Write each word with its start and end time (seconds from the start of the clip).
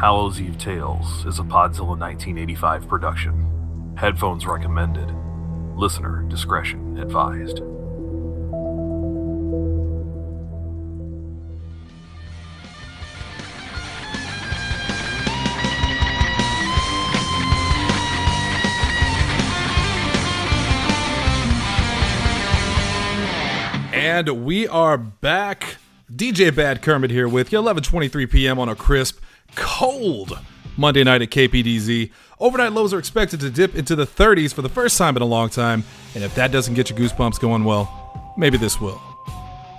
Hallows 0.00 0.40
Eve 0.40 0.56
Tales 0.56 1.26
is 1.26 1.38
a 1.40 1.42
Podzilla 1.42 1.88
1985 1.88 2.88
production. 2.88 3.94
Headphones 3.98 4.46
recommended. 4.46 5.14
Listener 5.76 6.22
discretion 6.26 6.96
advised. 6.96 7.58
And 23.92 24.46
we 24.46 24.66
are 24.66 24.96
back. 24.96 25.76
DJ 26.10 26.56
Bad 26.56 26.80
Kermit 26.80 27.10
here 27.10 27.28
with 27.28 27.52
you. 27.52 27.58
11:23 27.58 28.30
p.m. 28.30 28.58
on 28.58 28.70
a 28.70 28.74
crisp, 28.74 29.20
cold 29.54 30.38
Monday 30.76 31.04
night 31.04 31.22
at 31.22 31.30
KPDZ. 31.30 32.10
Overnight 32.38 32.72
lows 32.72 32.94
are 32.94 32.98
expected 32.98 33.40
to 33.40 33.50
dip 33.50 33.74
into 33.74 33.94
the 33.94 34.06
30s 34.06 34.54
for 34.54 34.62
the 34.62 34.68
first 34.68 34.96
time 34.96 35.16
in 35.16 35.22
a 35.22 35.26
long 35.26 35.50
time, 35.50 35.84
and 36.14 36.24
if 36.24 36.34
that 36.34 36.52
doesn't 36.52 36.74
get 36.74 36.88
your 36.88 36.98
goosebumps 36.98 37.38
going, 37.38 37.64
well, 37.64 38.32
maybe 38.36 38.56
this 38.56 38.80
will. 38.80 39.00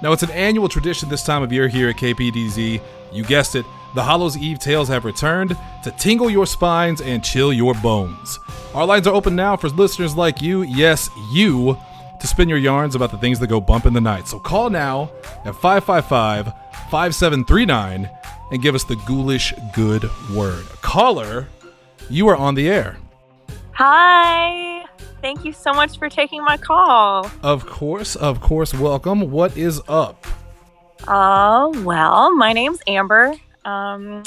Now, 0.01 0.13
it's 0.13 0.23
an 0.23 0.31
annual 0.31 0.67
tradition 0.67 1.09
this 1.09 1.23
time 1.23 1.43
of 1.43 1.51
year 1.51 1.67
here 1.67 1.89
at 1.89 1.97
KPDZ. 1.97 2.81
You 3.11 3.23
guessed 3.23 3.55
it, 3.55 3.65
the 3.93 4.03
Hallows 4.03 4.37
Eve 4.37 4.57
tales 4.57 4.87
have 4.87 5.05
returned 5.05 5.55
to 5.83 5.91
tingle 5.91 6.29
your 6.29 6.45
spines 6.45 7.01
and 7.01 7.23
chill 7.23 7.51
your 7.51 7.73
bones. 7.75 8.39
Our 8.73 8.85
lines 8.85 9.05
are 9.05 9.13
open 9.13 9.35
now 9.35 9.57
for 9.57 9.69
listeners 9.69 10.15
like 10.15 10.41
you, 10.41 10.63
yes, 10.63 11.09
you, 11.33 11.77
to 12.19 12.27
spin 12.27 12.47
your 12.47 12.57
yarns 12.57 12.95
about 12.95 13.11
the 13.11 13.17
things 13.17 13.39
that 13.39 13.47
go 13.47 13.59
bump 13.59 13.85
in 13.85 13.93
the 13.93 14.01
night. 14.01 14.27
So 14.27 14.39
call 14.39 14.69
now 14.69 15.11
at 15.45 15.55
555 15.55 16.53
5739 16.89 18.09
and 18.51 18.61
give 18.61 18.75
us 18.75 18.83
the 18.83 18.95
ghoulish 19.07 19.53
good 19.73 20.09
word. 20.35 20.65
Caller, 20.81 21.47
you 22.09 22.27
are 22.27 22.35
on 22.35 22.55
the 22.55 22.69
air. 22.69 22.97
Hi. 23.73 24.85
Thank 25.21 25.45
you 25.45 25.53
so 25.53 25.71
much 25.71 25.97
for 25.97 26.09
taking 26.09 26.43
my 26.43 26.57
call. 26.57 27.29
Of 27.43 27.65
course, 27.65 28.15
of 28.15 28.41
course, 28.41 28.73
welcome. 28.73 29.31
What 29.31 29.55
is 29.55 29.81
up? 29.87 30.27
Oh, 31.07 31.73
well, 31.83 32.35
my 32.35 32.53
name's 32.53 32.79
Amber. 32.87 33.33
Um, 33.63 34.23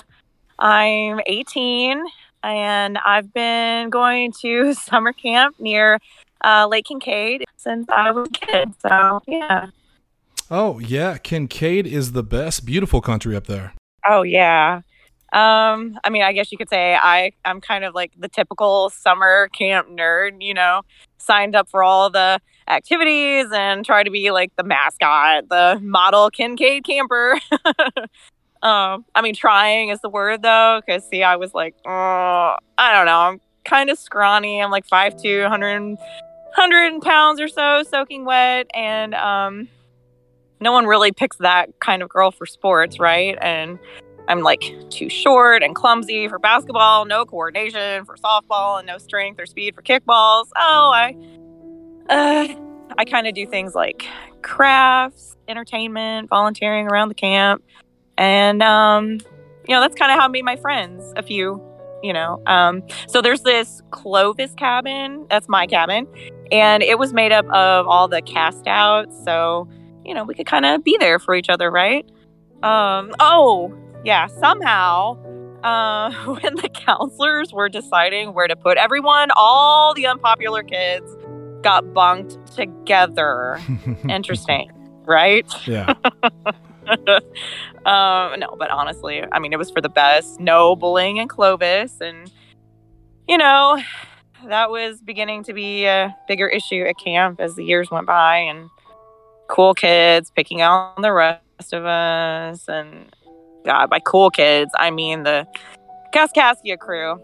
I'm 0.59 1.20
18 1.27 2.05
and 2.42 2.98
I've 2.98 3.33
been 3.33 3.91
going 3.91 4.33
to 4.42 4.75
summer 4.75 5.12
camp 5.12 5.56
near 5.59 5.98
uh, 6.44 6.66
Lake 6.69 6.86
Kincaid 6.86 7.44
since 7.56 7.86
I 7.88 8.11
was 8.11 8.28
a 8.28 8.47
kid. 8.47 8.75
So, 8.81 9.22
yeah. 9.27 9.66
Oh, 10.50 10.78
yeah. 10.78 11.19
Kincaid 11.19 11.86
is 11.86 12.12
the 12.12 12.22
best. 12.22 12.64
Beautiful 12.64 13.00
country 13.00 13.34
up 13.34 13.47
there. 13.47 13.72
Oh, 14.06 14.22
yeah. 14.22 14.80
Um, 15.33 15.98
I 16.05 16.10
mean, 16.10 16.22
I 16.22 16.33
guess 16.33 16.52
you 16.52 16.58
could 16.58 16.69
say 16.69 16.94
I, 16.94 17.33
I'm 17.44 17.60
kind 17.60 17.84
of 17.84 17.94
like 17.94 18.12
the 18.16 18.28
typical 18.28 18.91
summer 18.91 19.48
camp 19.48 19.88
nerd, 19.88 20.36
you 20.41 20.55
know, 20.55 20.83
signed 21.19 21.56
up 21.56 21.69
for 21.69 21.83
all 21.83 22.08
the 22.08 22.41
activities 22.69 23.47
and 23.52 23.84
try 23.84 24.05
to 24.05 24.10
be 24.10 24.30
like 24.30 24.55
the 24.56 24.62
mascot, 24.62 25.48
the 25.48 25.80
model 25.82 26.30
Kincaid 26.30 26.84
camper. 26.84 27.41
um, 28.62 29.05
I 29.14 29.22
mean, 29.22 29.34
trying 29.34 29.88
is 29.88 30.00
the 30.00 30.08
word 30.08 30.42
though, 30.42 30.80
because 30.86 31.05
see, 31.08 31.25
I 31.25 31.34
was 31.34 31.52
like, 31.52 31.75
oh, 31.84 32.56
I 32.78 32.92
don't 32.92 33.06
know, 33.06 33.19
I'm 33.19 33.41
kind 33.64 33.91
of 33.91 33.98
scrawny. 33.98 34.62
I'm 34.62 34.70
like 34.70 34.86
5'2, 34.86 35.42
100, 35.42 35.82
100 35.82 37.02
pounds 37.02 37.41
or 37.41 37.48
so, 37.48 37.82
soaking 37.82 38.25
wet. 38.25 38.69
And 38.72 39.14
um, 39.14 39.69
no 40.65 40.73
one 40.73 40.87
really 40.87 41.12
picks 41.12 41.37
that 41.37 41.79
kind 41.79 42.03
of 42.03 42.09
girl 42.09 42.31
for 42.31 42.47
sports, 42.47 42.98
right? 42.98 43.37
And 43.41 43.79
I'm 44.27 44.41
like 44.41 44.75
too 44.88 45.11
short 45.11 45.62
and 45.62 45.75
clumsy 45.75 46.27
for 46.27 46.38
basketball, 46.38 47.05
no 47.05 47.27
coordination 47.27 48.05
for 48.06 48.16
softball, 48.16 48.78
and 48.78 48.87
no 48.87 48.97
strength 48.97 49.38
or 49.38 49.44
speed 49.44 49.75
for 49.75 49.83
kickballs. 49.83 50.47
Oh, 50.56 50.91
I, 50.94 51.15
uh, 52.09 52.55
I 52.97 53.05
kind 53.05 53.27
of 53.27 53.34
do 53.34 53.47
things 53.47 53.75
like 53.75 54.06
crafts, 54.41 55.37
entertainment, 55.47 56.31
volunteering 56.31 56.88
around 56.88 57.11
the 57.11 57.15
camp, 57.15 57.62
and 58.17 58.62
um, 58.62 59.21
you 59.69 59.75
know 59.75 59.83
that's 59.83 59.94
kind 59.94 60.11
of 60.11 60.19
how 60.19 60.25
I 60.25 60.28
made 60.28 60.44
my 60.44 60.56
friends. 60.56 61.12
A 61.17 61.22
few, 61.22 61.62
you 62.03 62.15
know. 62.15 62.43
Um, 62.47 62.83
so 63.06 63.21
there's 63.21 63.43
this 63.43 63.83
Clovis 63.91 64.55
cabin. 64.55 65.27
That's 65.28 65.49
my 65.50 65.67
cabin, 65.67 66.06
and 66.50 66.83
it 66.83 66.99
was 66.99 67.12
made 67.12 67.33
up 67.33 67.44
of 67.50 67.87
all 67.87 68.09
the 68.09 68.22
cast 68.22 68.67
outs. 68.67 69.22
So 69.25 69.69
you 70.04 70.15
know 70.15 70.25
we 70.25 70.34
could 70.34 70.47
kind 70.47 70.65
of 70.65 70.84
be 70.84 70.97
there 70.98 71.19
for 71.19 71.34
each 71.34 71.48
other, 71.48 71.70
right? 71.70 72.09
Um, 72.62 73.12
oh, 73.20 73.75
yeah, 74.04 74.26
somehow, 74.26 75.19
uh, 75.62 76.12
when 76.25 76.56
the 76.56 76.69
counselors 76.69 77.53
were 77.53 77.69
deciding 77.69 78.34
where 78.34 78.48
to 78.48 78.56
put 78.56 78.78
everyone, 78.78 79.28
all 79.37 79.94
the 79.94 80.06
unpopular 80.06 80.62
kids 80.62 81.14
got 81.62 81.93
bunked 81.93 82.38
together. 82.54 83.60
Interesting, 84.09 84.70
right? 85.04 85.47
Yeah. 85.66 85.94
um, 87.87 88.38
no, 88.38 88.54
but 88.59 88.70
honestly, 88.70 89.25
I 89.32 89.38
mean, 89.38 89.53
it 89.53 89.59
was 89.59 89.70
for 89.70 89.81
the 89.81 89.88
best. 89.88 90.38
No 90.38 90.76
bullying 90.76 91.16
in 91.16 91.28
Clovis. 91.28 92.00
And, 92.00 92.31
you 93.26 93.38
know, 93.38 93.81
that 94.47 94.70
was 94.70 95.00
beginning 95.00 95.43
to 95.44 95.54
be 95.54 95.87
a 95.87 96.14
bigger 96.28 96.47
issue 96.47 96.84
at 96.84 96.98
camp 96.98 97.41
as 97.41 97.56
the 97.56 97.64
years 97.64 97.91
went 97.91 98.06
by. 98.06 98.37
And 98.37 98.69
cool 99.49 99.75
kids 99.75 100.31
picking 100.34 100.62
on 100.62 101.03
the 101.03 101.12
rest 101.12 101.72
of 101.72 101.84
us. 101.84 102.69
And 102.69 103.15
God, 103.65 103.91
by 103.91 104.00
cool 104.00 104.31
kids, 104.31 104.71
I 104.78 104.91
mean 104.91 105.22
the 105.22 105.47
Kaskaskia 106.15 106.78
crew. 106.78 107.21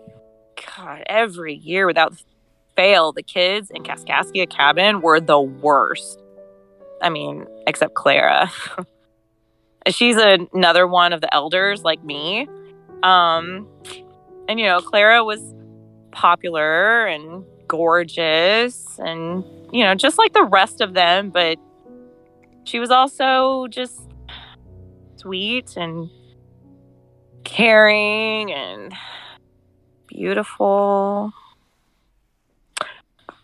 God, 0.76 1.02
every 1.06 1.54
year 1.54 1.86
without 1.86 2.14
fail, 2.76 3.12
the 3.12 3.22
kids 3.22 3.70
in 3.70 3.82
Kaskaskia 3.82 4.48
cabin 4.48 5.00
were 5.00 5.20
the 5.20 5.40
worst. 5.40 6.18
I 7.02 7.08
mean, 7.08 7.46
except 7.66 7.94
Clara. 7.94 8.50
She's 9.88 10.16
another 10.16 10.86
one 10.86 11.12
of 11.12 11.20
the 11.20 11.34
elders 11.34 11.82
like 11.82 12.02
me. 12.04 12.46
Um, 13.02 13.66
and 14.48 14.60
you 14.60 14.66
know, 14.66 14.80
Clara 14.80 15.24
was 15.24 15.40
popular 16.10 17.06
and 17.06 17.44
gorgeous 17.66 18.98
and 18.98 19.44
you 19.72 19.84
know, 19.84 19.94
just 19.94 20.18
like 20.18 20.32
the 20.32 20.44
rest 20.44 20.80
of 20.80 20.94
them, 20.94 21.30
but 21.30 21.58
she 22.64 22.78
was 22.78 22.90
also 22.90 23.66
just 23.68 24.00
sweet 25.16 25.76
and 25.76 26.08
caring 27.44 28.52
and 28.52 28.92
beautiful. 30.06 31.32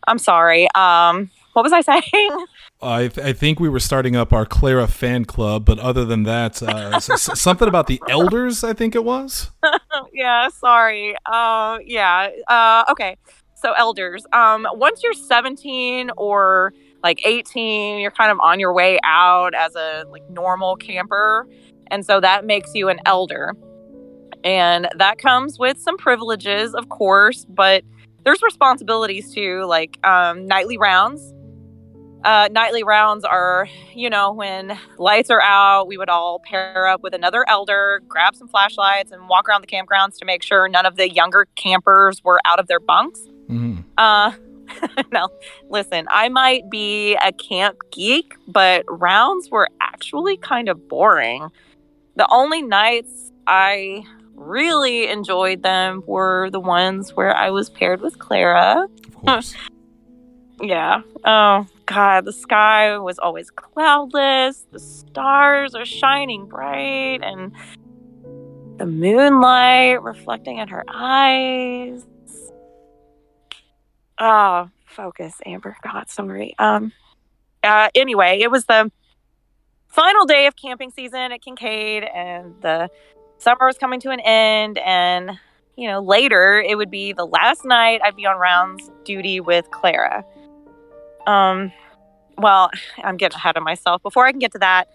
I'm 0.09 0.19
sorry. 0.19 0.69
Um, 0.75 1.31
what 1.53 1.63
was 1.63 1.73
I 1.73 1.81
saying? 1.81 2.47
I, 2.83 3.09
th- 3.09 3.27
I 3.27 3.33
think 3.33 3.59
we 3.59 3.69
were 3.69 3.81
starting 3.81 4.15
up 4.15 4.33
our 4.33 4.45
Clara 4.45 4.87
fan 4.87 5.25
club, 5.25 5.65
but 5.65 5.79
other 5.79 6.05
than 6.05 6.25
that, 6.25 6.63
uh, 6.63 6.91
s- 6.95 7.41
something 7.41 7.67
about 7.67 7.87
the 7.87 8.01
elders, 8.09 8.63
I 8.63 8.75
think 8.75 8.95
it 8.95 9.05
was. 9.05 9.51
yeah, 10.13 10.49
sorry. 10.49 11.17
Uh, 11.25 11.79
yeah. 11.85 12.29
Uh, 12.47 12.85
okay. 12.91 13.17
So 13.57 13.73
elders. 13.73 14.27
Um, 14.33 14.69
once 14.75 15.03
you're 15.03 15.15
17 15.15 16.11
or 16.19 16.75
like 17.03 17.21
18, 17.25 18.01
you're 18.01 18.11
kind 18.11 18.31
of 18.31 18.39
on 18.41 18.61
your 18.61 18.73
way 18.73 18.99
out 19.05 19.55
as 19.55 19.75
a 19.75 20.05
like 20.11 20.29
normal 20.31 20.77
camper, 20.77 21.47
and 21.89 22.05
so 22.05 22.21
that 22.21 22.45
makes 22.45 22.71
you 22.75 22.89
an 22.89 23.01
elder. 23.07 23.55
And 24.45 24.89
that 24.97 25.19
comes 25.19 25.59
with 25.59 25.79
some 25.79 25.97
privileges, 25.97 26.75
of 26.75 26.89
course, 26.89 27.45
but 27.49 27.83
there's 28.25 28.43
responsibilities 28.43 29.33
too, 29.33 29.65
like 29.65 29.99
um, 30.07 30.47
nightly 30.47 30.79
rounds. 30.79 31.33
Uh, 32.25 32.49
nightly 32.51 32.83
rounds 32.83 33.25
are, 33.25 33.69
you 33.95 34.11
know, 34.11 34.33
when 34.33 34.77
lights 34.99 35.31
are 35.31 35.41
out, 35.41 35.87
we 35.87 35.97
would 35.97 36.09
all 36.09 36.41
pair 36.41 36.89
up 36.89 37.03
with 37.03 37.15
another 37.15 37.49
elder, 37.49 38.03
grab 38.09 38.35
some 38.35 38.49
flashlights, 38.49 39.13
and 39.13 39.29
walk 39.29 39.49
around 39.49 39.63
the 39.63 39.67
campgrounds 39.69 40.19
to 40.19 40.25
make 40.25 40.43
sure 40.43 40.69
none 40.69 40.87
of 40.87 40.97
the 40.97 41.09
younger 41.09 41.47
campers 41.55 42.25
were 42.25 42.41
out 42.45 42.59
of 42.59 42.67
their 42.67 42.81
bunks. 42.81 43.21
Mm-hmm. 43.49 43.83
Uh, 43.97 44.33
now, 45.13 45.29
listen, 45.69 46.07
I 46.11 46.29
might 46.29 46.71
be 46.71 47.17
a 47.17 47.33
camp 47.33 47.79
geek, 47.91 48.35
but 48.49 48.85
rounds 48.89 49.51
were 49.51 49.69
actually 49.81 50.37
kind 50.37 50.69
of 50.69 50.89
boring. 50.89 51.49
The 52.17 52.27
only 52.31 52.63
nights 52.63 53.33
I 53.47 54.05
really 54.35 55.09
enjoyed 55.09 55.63
them 55.63 56.03
were 56.07 56.51
the 56.51 56.61
ones 56.61 57.15
where 57.15 57.35
I 57.35 57.51
was 57.51 57.71
paired 57.71 58.01
with 58.01 58.19
Clara. 58.19 58.87
Of 59.07 59.15
course. 59.15 59.55
Yeah. 60.61 61.03
Oh, 61.25 61.67
God. 61.85 62.25
The 62.25 62.33
sky 62.33 62.97
was 62.99 63.19
always 63.19 63.51
cloudless. 63.51 64.67
The 64.73 64.81
stars 64.81 65.75
are 65.75 65.85
shining 65.85 66.47
bright, 66.47 67.21
and 67.23 67.53
the 68.79 68.87
moonlight 68.87 70.03
reflecting 70.03 70.59
in 70.59 70.69
her 70.69 70.85
eyes. 70.89 72.07
Oh, 74.19 74.71
focus, 74.87 75.35
Amber. 75.45 75.77
God, 75.83 76.09
sorry. 76.09 76.55
Um. 76.59 76.93
Uh. 77.63 77.89
Anyway, 77.95 78.41
it 78.41 78.51
was 78.51 78.65
the 78.65 78.91
final 79.89 80.27
day 80.27 80.47
of 80.47 80.57
camping 80.57 80.91
season 80.91 81.33
at 81.33 81.43
Kincaid, 81.43 82.05
and 82.05 82.55
the 82.63 82.89
summer 83.39 83.67
was 83.67 83.79
coming 83.79 84.01
to 84.01 84.11
an 84.11 84.21
end, 84.21 84.79
and 84.79 85.39
you 85.77 85.89
know, 85.89 86.01
later 86.01 86.61
it 86.61 86.77
would 86.77 86.91
be 86.91 87.13
the 87.13 87.27
last 87.27 87.65
night 87.65 88.01
I'd 88.03 88.17
be 88.17 88.27
on 88.27 88.39
rounds 88.39 88.91
duty 89.05 89.41
with 89.41 89.71
Clara. 89.71 90.25
Um, 91.27 91.73
well, 92.39 92.71
I'm 93.03 93.17
getting 93.17 93.37
ahead 93.37 93.57
of 93.57 93.63
myself. 93.63 94.03
Before 94.03 94.27
I 94.27 94.31
can 94.31 94.39
get 94.39 94.53
to 94.53 94.59
that, 94.59 94.89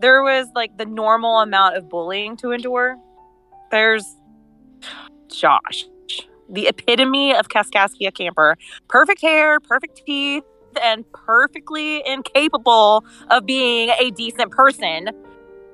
there 0.00 0.22
was 0.22 0.46
like 0.54 0.76
the 0.76 0.86
normal 0.86 1.40
amount 1.40 1.76
of 1.76 1.88
bullying 1.88 2.36
to 2.38 2.52
endure. 2.52 2.96
There's 3.70 4.04
Josh, 5.28 5.86
the 6.48 6.66
epitome 6.68 7.34
of 7.34 7.48
Kaskaskia 7.48 8.14
camper. 8.14 8.56
Perfect 8.88 9.20
hair, 9.20 9.60
perfect 9.60 10.02
teeth, 10.06 10.44
and 10.82 11.10
perfectly 11.12 12.06
incapable 12.06 13.04
of 13.30 13.46
being 13.46 13.90
a 13.98 14.10
decent 14.10 14.50
person. 14.50 15.10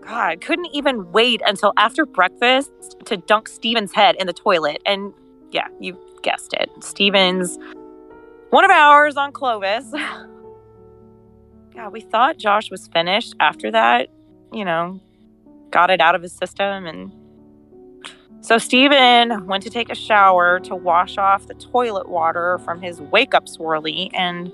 God, 0.02 0.40
couldn't 0.40 0.68
even 0.72 1.10
wait 1.12 1.40
until 1.46 1.72
after 1.76 2.04
breakfast 2.04 2.70
to 3.06 3.16
dunk 3.16 3.48
Steven's 3.48 3.92
head 3.92 4.16
in 4.18 4.26
the 4.26 4.32
toilet. 4.32 4.82
And 4.84 5.12
yeah, 5.50 5.68
you 5.80 5.98
guessed 6.22 6.52
it. 6.54 6.70
Steven's 6.80 7.58
one 8.50 8.64
of 8.64 8.70
ours 8.70 9.16
on 9.16 9.32
Clovis. 9.32 9.86
yeah, 11.74 11.88
we 11.88 12.00
thought 12.00 12.36
Josh 12.38 12.70
was 12.70 12.86
finished 12.88 13.34
after 13.40 13.70
that, 13.70 14.08
you 14.52 14.64
know, 14.64 15.00
got 15.70 15.90
it 15.90 16.00
out 16.00 16.14
of 16.14 16.22
his 16.22 16.32
system. 16.32 16.86
And 16.86 17.12
so 18.44 18.58
Steven 18.58 19.46
went 19.46 19.62
to 19.62 19.70
take 19.70 19.88
a 19.88 19.94
shower 19.94 20.60
to 20.60 20.76
wash 20.76 21.16
off 21.16 21.46
the 21.46 21.54
toilet 21.54 22.10
water 22.10 22.58
from 22.58 22.82
his 22.82 23.00
wake 23.00 23.32
up 23.32 23.46
swirly. 23.46 24.10
And 24.12 24.52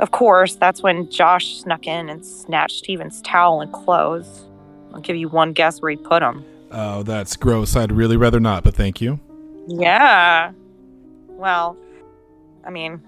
of 0.00 0.10
course, 0.10 0.56
that's 0.56 0.82
when 0.82 1.10
Josh 1.10 1.56
snuck 1.56 1.86
in 1.86 2.10
and 2.10 2.26
snatched 2.26 2.76
Steven's 2.76 3.22
towel 3.22 3.62
and 3.62 3.72
clothes. 3.72 4.46
I'll 4.92 5.00
give 5.00 5.16
you 5.16 5.30
one 5.30 5.54
guess 5.54 5.80
where 5.80 5.92
he 5.92 5.96
put 5.96 6.20
them. 6.20 6.44
Oh, 6.72 7.02
that's 7.02 7.36
gross. 7.36 7.74
I'd 7.74 7.90
really 7.90 8.18
rather 8.18 8.38
not, 8.38 8.64
but 8.64 8.74
thank 8.74 9.00
you. 9.00 9.18
Yeah. 9.66 10.52
Well, 11.28 11.78
I 12.66 12.70
mean, 12.70 13.02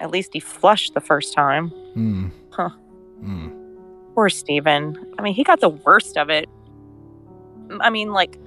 at 0.00 0.10
least 0.10 0.30
he 0.32 0.40
flushed 0.40 0.94
the 0.94 1.02
first 1.02 1.34
time. 1.34 1.68
Hmm. 1.68 2.28
Huh. 2.48 2.70
Hmm. 3.20 3.50
Poor 4.14 4.30
Steven. 4.30 5.14
I 5.18 5.22
mean, 5.22 5.34
he 5.34 5.44
got 5.44 5.60
the 5.60 5.68
worst 5.68 6.16
of 6.16 6.30
it. 6.30 6.48
I 7.82 7.90
mean, 7.90 8.14
like, 8.14 8.38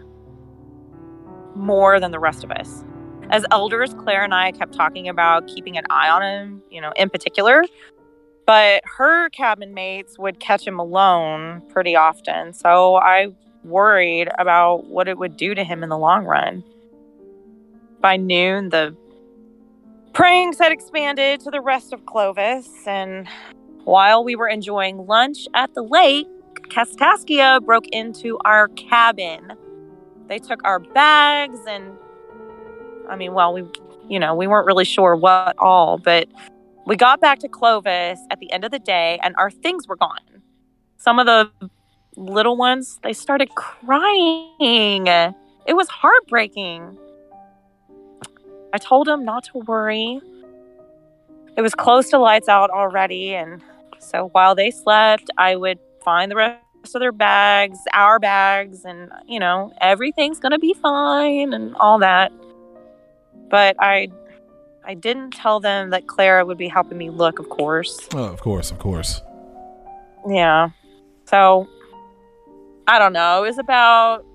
more 1.56 2.00
than 2.00 2.12
the 2.12 2.20
rest 2.20 2.44
of 2.44 2.52
us. 2.52 2.84
As 3.30 3.46
elders, 3.52 3.94
Claire 3.94 4.24
and 4.24 4.34
I 4.34 4.52
kept 4.52 4.74
talking 4.74 5.08
about 5.08 5.48
keeping 5.48 5.78
an 5.78 5.86
eye 5.90 6.10
on 6.10 6.22
him, 6.22 6.62
you 6.70 6.82
know, 6.82 6.92
in 6.96 7.10
particular. 7.10 7.64
But 8.46 8.84
her 8.98 9.30
cabin 9.30 9.74
mates 9.74 10.20
would 10.20 10.40
catch 10.40 10.68
him 10.68 10.80
alone 10.80 11.62
pretty 11.70 11.96
often. 11.96 12.54
So 12.54 12.96
I 12.96 13.28
worried 13.64 14.30
about 14.40 14.88
what 14.88 15.08
it 15.08 15.18
would 15.18 15.38
do 15.38 15.56
to 15.56 15.64
him 15.64 15.84
in 15.84 15.90
the 15.90 15.98
long 15.98 16.26
run. 16.26 16.64
By 18.02 18.18
noon, 18.18 18.70
the 18.70 18.96
pranks 20.14 20.58
had 20.58 20.72
expanded 20.72 21.40
to 21.42 21.52
the 21.52 21.62
rest 21.62 21.94
of 21.94 22.06
Clovis, 22.06 22.68
and 22.86 23.28
while 23.84 24.24
we 24.24 24.36
were 24.36 24.48
enjoying 24.48 25.06
lunch 25.06 25.48
at 25.54 25.74
the 25.76 25.84
lake, 25.84 26.28
Kaskaskia 26.70 27.64
broke 27.64 27.88
into 27.90 28.38
our 28.44 28.68
cabin. 28.70 29.54
They 30.28 30.40
took 30.40 30.64
our 30.64 30.80
bags 30.80 31.60
and 31.68 31.98
I 33.10 33.16
mean, 33.16 33.34
well, 33.34 33.54
we 33.54 33.64
you 34.08 34.20
know, 34.20 34.36
we 34.36 34.48
weren't 34.48 34.66
really 34.66 34.86
sure 34.86 35.16
what 35.16 35.58
all, 35.58 35.98
but 35.98 36.28
we 36.86 36.96
got 36.96 37.22
back 37.22 37.40
to 37.40 37.48
Clovis 37.48 38.20
at 38.30 38.40
the 38.40 38.52
end 38.52 38.66
of 38.66 38.72
the 38.72 38.80
day 38.80 39.20
and 39.24 39.36
our 39.38 39.50
things 39.50 39.88
were 39.88 39.96
gone. 39.96 40.20
Some 40.98 41.20
of 41.20 41.26
the 41.26 41.50
little 42.16 42.58
ones, 42.58 43.00
they 43.04 43.14
started 43.14 43.50
crying. 43.56 45.08
It 45.08 45.76
was 45.76 45.88
heartbreaking. 45.88 46.98
I 48.74 48.78
told 48.78 49.08
them 49.08 49.24
not 49.24 49.46
to 49.46 49.60
worry. 49.60 50.20
It 51.56 51.62
was 51.62 51.76
close 51.76 52.10
to 52.10 52.18
lights 52.18 52.50
out 52.50 52.70
already 52.70 53.36
and 53.36 53.62
so 54.00 54.30
while 54.30 54.56
they 54.56 54.72
slept, 54.72 55.30
I 55.38 55.56
would 55.56 55.80
find 56.04 56.32
the 56.32 56.36
rest 56.36 56.71
of 56.86 57.00
their 57.00 57.12
bags, 57.12 57.80
our 57.94 58.20
bags, 58.20 58.86
and 58.86 59.12
you 59.28 59.40
know, 59.40 59.74
everything's 59.80 60.40
gonna 60.40 60.60
be 60.60 60.74
fine 60.74 61.54
and 61.54 61.76
all 61.76 62.00
that. 62.00 62.32
But 63.50 63.76
I 63.80 64.10
I 64.84 64.96
didn't 64.96 65.32
tell 65.32 65.60
them 65.60 65.92
that 65.92 66.08
Clara 66.08 66.46
would 66.46 66.58
be 66.58 66.68
helping 66.68 66.98
me 66.98 67.10
look, 67.10 67.40
of 67.40 67.50
course. 67.50 68.08
Oh, 68.14 68.26
of 68.26 68.42
course, 68.42 68.72
of 68.72 68.80
course. 68.80 69.22
Yeah. 70.28 70.70
So 71.26 71.68
I 72.88 73.00
don't 73.00 73.14
know. 73.14 73.44
It 73.44 73.48
was 73.48 73.60
about 73.60 74.26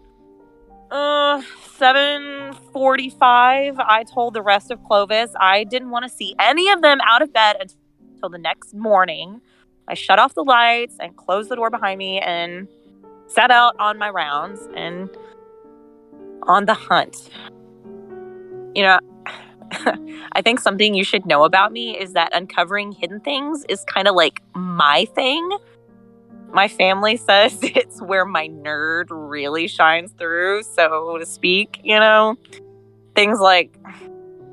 uh 0.90 1.42
7:45. 1.78 3.78
I 3.78 4.04
told 4.04 4.34
the 4.34 4.42
rest 4.42 4.70
of 4.70 4.82
Clovis 4.84 5.32
I 5.38 5.64
didn't 5.64 5.90
want 5.90 6.04
to 6.04 6.08
see 6.08 6.34
any 6.38 6.70
of 6.70 6.80
them 6.80 7.00
out 7.04 7.22
of 7.22 7.32
bed 7.32 7.72
until 8.14 8.28
the 8.28 8.38
next 8.38 8.72
morning. 8.72 9.40
I 9.88 9.94
shut 9.94 10.18
off 10.18 10.34
the 10.34 10.42
lights 10.42 10.96
and 11.00 11.16
closed 11.16 11.48
the 11.48 11.56
door 11.56 11.70
behind 11.70 11.98
me 11.98 12.18
and 12.20 12.68
set 13.28 13.50
out 13.50 13.76
on 13.78 13.98
my 13.98 14.10
rounds 14.10 14.60
and 14.76 15.10
on 16.42 16.66
the 16.66 16.74
hunt. 16.74 17.28
You 18.74 18.82
know, 18.82 19.00
I 20.32 20.42
think 20.42 20.60
something 20.60 20.94
you 20.94 21.04
should 21.04 21.26
know 21.26 21.44
about 21.44 21.72
me 21.72 21.98
is 21.98 22.12
that 22.12 22.34
uncovering 22.34 22.92
hidden 22.92 23.20
things 23.20 23.64
is 23.68 23.84
kind 23.84 24.08
of 24.08 24.14
like 24.14 24.42
my 24.54 25.06
thing. 25.14 25.48
My 26.52 26.68
family 26.68 27.16
says 27.16 27.58
it's 27.62 28.00
where 28.00 28.24
my 28.24 28.48
nerd 28.48 29.06
really 29.10 29.66
shines 29.68 30.12
through, 30.12 30.62
so 30.62 31.18
to 31.18 31.26
speak, 31.26 31.80
you 31.82 31.98
know? 31.98 32.36
Things 33.14 33.40
like 33.40 33.76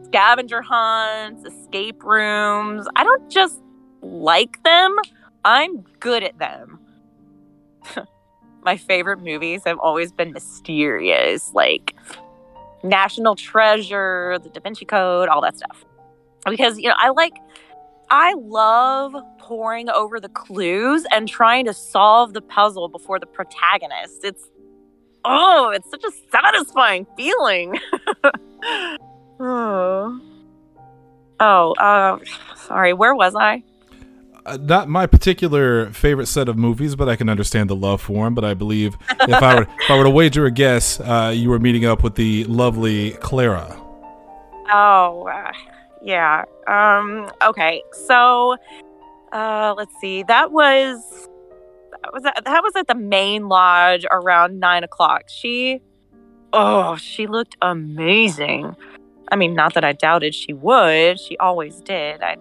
scavenger 0.06 0.62
hunts, 0.62 1.44
escape 1.46 2.04
rooms. 2.04 2.88
I 2.96 3.04
don't 3.04 3.30
just 3.30 3.60
like 4.02 4.62
them, 4.64 4.96
I'm 5.46 5.82
good 6.00 6.24
at 6.24 6.38
them. 6.40 6.80
My 8.64 8.78
favorite 8.78 9.22
movies 9.22 9.62
have 9.66 9.78
always 9.80 10.12
been 10.12 10.32
mysterious, 10.32 11.54
like 11.54 11.96
National 12.84 13.36
Treasure, 13.36 14.40
The 14.42 14.50
Da 14.50 14.62
Vinci 14.62 14.86
Code, 14.86 15.28
all 15.28 15.42
that 15.42 15.58
stuff. 15.58 15.84
Because, 16.46 16.78
you 16.78 16.90
know, 16.90 16.96
I 16.98 17.10
like, 17.10 17.34
I 18.10 18.34
love 18.34 19.16
poring 19.40 19.90
over 19.90 20.20
the 20.20 20.30
clues 20.30 21.06
and 21.12 21.28
trying 21.28 21.66
to 21.66 21.74
solve 21.74 22.34
the 22.34 22.42
puzzle 22.42 22.88
before 22.88 23.20
the 23.20 23.26
protagonist. 23.26 24.24
It's, 24.24 24.50
oh, 25.26 25.72
it's 25.74 25.90
such 25.90 26.04
a 26.04 26.12
satisfying 26.32 27.06
feeling. 27.18 27.80
oh. 29.40 30.22
Oh, 31.40 31.74
uh, 31.74 32.20
sorry, 32.56 32.94
where 32.94 33.16
was 33.16 33.36
I? 33.36 33.64
Uh, 34.46 34.58
not 34.62 34.90
my 34.90 35.08
particular 35.08 35.90
favorite 35.92 36.26
set 36.26 36.50
of 36.50 36.58
movies, 36.58 36.96
but 36.96 37.08
I 37.08 37.16
can 37.16 37.30
understand 37.30 37.70
the 37.70 37.76
love 37.76 38.02
for 38.02 38.26
them. 38.26 38.36
But 38.36 38.44
I 38.44 38.54
believe 38.54 38.98
if 39.22 39.42
I 39.42 39.56
were 39.56 39.62
if 39.62 39.92
I 39.92 39.98
were 39.98 40.04
to 40.04 40.10
wager 40.10 40.46
a 40.46 40.52
guess, 40.52 41.00
uh, 41.00 41.32
you 41.34 41.50
were 41.50 41.60
meeting 41.60 41.86
up 41.86 42.04
with 42.04 42.16
the 42.16 42.44
lovely 42.46 43.12
Clara. 43.12 43.80
Oh, 44.70 45.30
uh, 45.32 45.52
yeah. 46.02 46.44
Um. 46.68 47.32
Okay. 47.42 47.84
So, 48.06 48.58
uh, 49.32 49.74
let's 49.78 49.94
see. 50.02 50.24
That 50.24 50.52
was 50.52 51.30
that 52.02 52.14
was 52.14 52.26
at, 52.26 52.44
that 52.44 52.64
was 52.64 52.76
at 52.76 52.88
the 52.88 52.96
main 52.96 53.48
lodge 53.48 54.06
around 54.12 54.60
nine 54.60 54.84
o'clock. 54.84 55.24
She, 55.30 55.80
oh, 56.52 56.98
she 56.98 57.28
looked 57.28 57.56
amazing. 57.62 58.76
I 59.32 59.38
mean, 59.38 59.54
not 59.54 59.74
that 59.76 59.86
I 59.86 59.94
doubted 59.94 60.36
she 60.36 60.52
would. 60.52 61.18
She 61.18 61.38
always 61.38 61.80
did. 61.80 62.22
I 62.22 62.36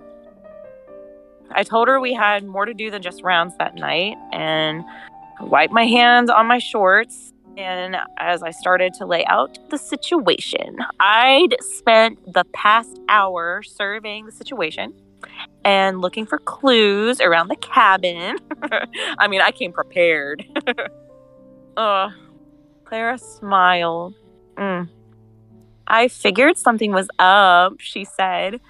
I 1.54 1.62
told 1.62 1.88
her 1.88 2.00
we 2.00 2.12
had 2.12 2.44
more 2.44 2.64
to 2.64 2.74
do 2.74 2.90
than 2.90 3.02
just 3.02 3.22
rounds 3.22 3.54
that 3.58 3.74
night 3.74 4.16
and 4.32 4.84
wiped 5.40 5.72
my 5.72 5.86
hands 5.86 6.30
on 6.30 6.46
my 6.46 6.58
shorts. 6.58 7.32
And 7.56 7.96
as 8.18 8.42
I 8.42 8.50
started 8.50 8.94
to 8.94 9.06
lay 9.06 9.24
out 9.26 9.58
the 9.70 9.76
situation, 9.76 10.78
I'd 11.00 11.56
spent 11.60 12.32
the 12.32 12.44
past 12.54 12.98
hour 13.08 13.62
surveying 13.62 14.24
the 14.24 14.32
situation 14.32 14.94
and 15.64 16.00
looking 16.00 16.24
for 16.24 16.38
clues 16.38 17.20
around 17.20 17.48
the 17.48 17.56
cabin. 17.56 18.38
I 19.18 19.28
mean, 19.28 19.42
I 19.42 19.50
came 19.50 19.72
prepared. 19.72 20.46
uh, 21.76 22.10
Clara 22.84 23.18
smiled. 23.18 24.14
Mm. 24.56 24.88
I 25.86 26.08
figured 26.08 26.56
something 26.56 26.92
was 26.92 27.08
up, 27.18 27.74
she 27.80 28.04
said 28.04 28.60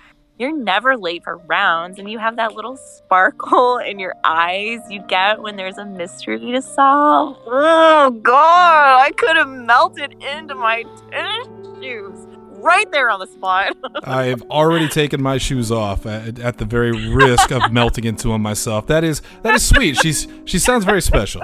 you're 0.43 0.57
never 0.57 0.97
late 0.97 1.23
for 1.23 1.39
rounds 1.47 2.01
and 2.01 2.11
you 2.11 2.19
have 2.19 2.35
that 2.37 2.55
little 2.55 2.77
sparkle 2.77 3.79
in 3.87 3.99
your 4.01 4.15
eyes 4.25 4.81
you 4.91 5.01
get 5.07 5.41
when 5.41 5.57
there's 5.57 5.79
a 5.79 5.85
mystery 5.85 6.39
to 6.39 6.61
solve. 6.61 7.39
Oh 7.47 8.11
god, 8.11 9.01
I 9.01 9.13
could 9.13 9.37
have 9.37 9.49
melted 9.49 10.13
into 10.21 10.57
my 10.57 10.85
tennis 11.11 11.47
shoes 11.81 12.27
right 12.63 12.91
there 12.91 13.09
on 13.09 13.21
the 13.21 13.27
spot. 13.27 13.77
I've 14.05 14.43
already 14.43 14.89
taken 14.89 15.23
my 15.23 15.39
shoes 15.39 15.71
off 15.71 16.07
at, 16.07 16.39
at 16.41 16.59
the 16.59 16.65
very 16.65 17.13
risk 17.15 17.53
of 17.53 17.73
melting 17.73 18.05
into 18.05 18.29
them 18.29 18.43
myself. 18.43 18.89
That 18.89 19.05
is 19.05 19.23
that 19.43 19.55
is 19.55 19.65
sweet. 19.65 19.97
She's 19.97 20.27
she 20.45 20.59
sounds 20.59 20.85
very 20.85 21.03
special. 21.03 21.43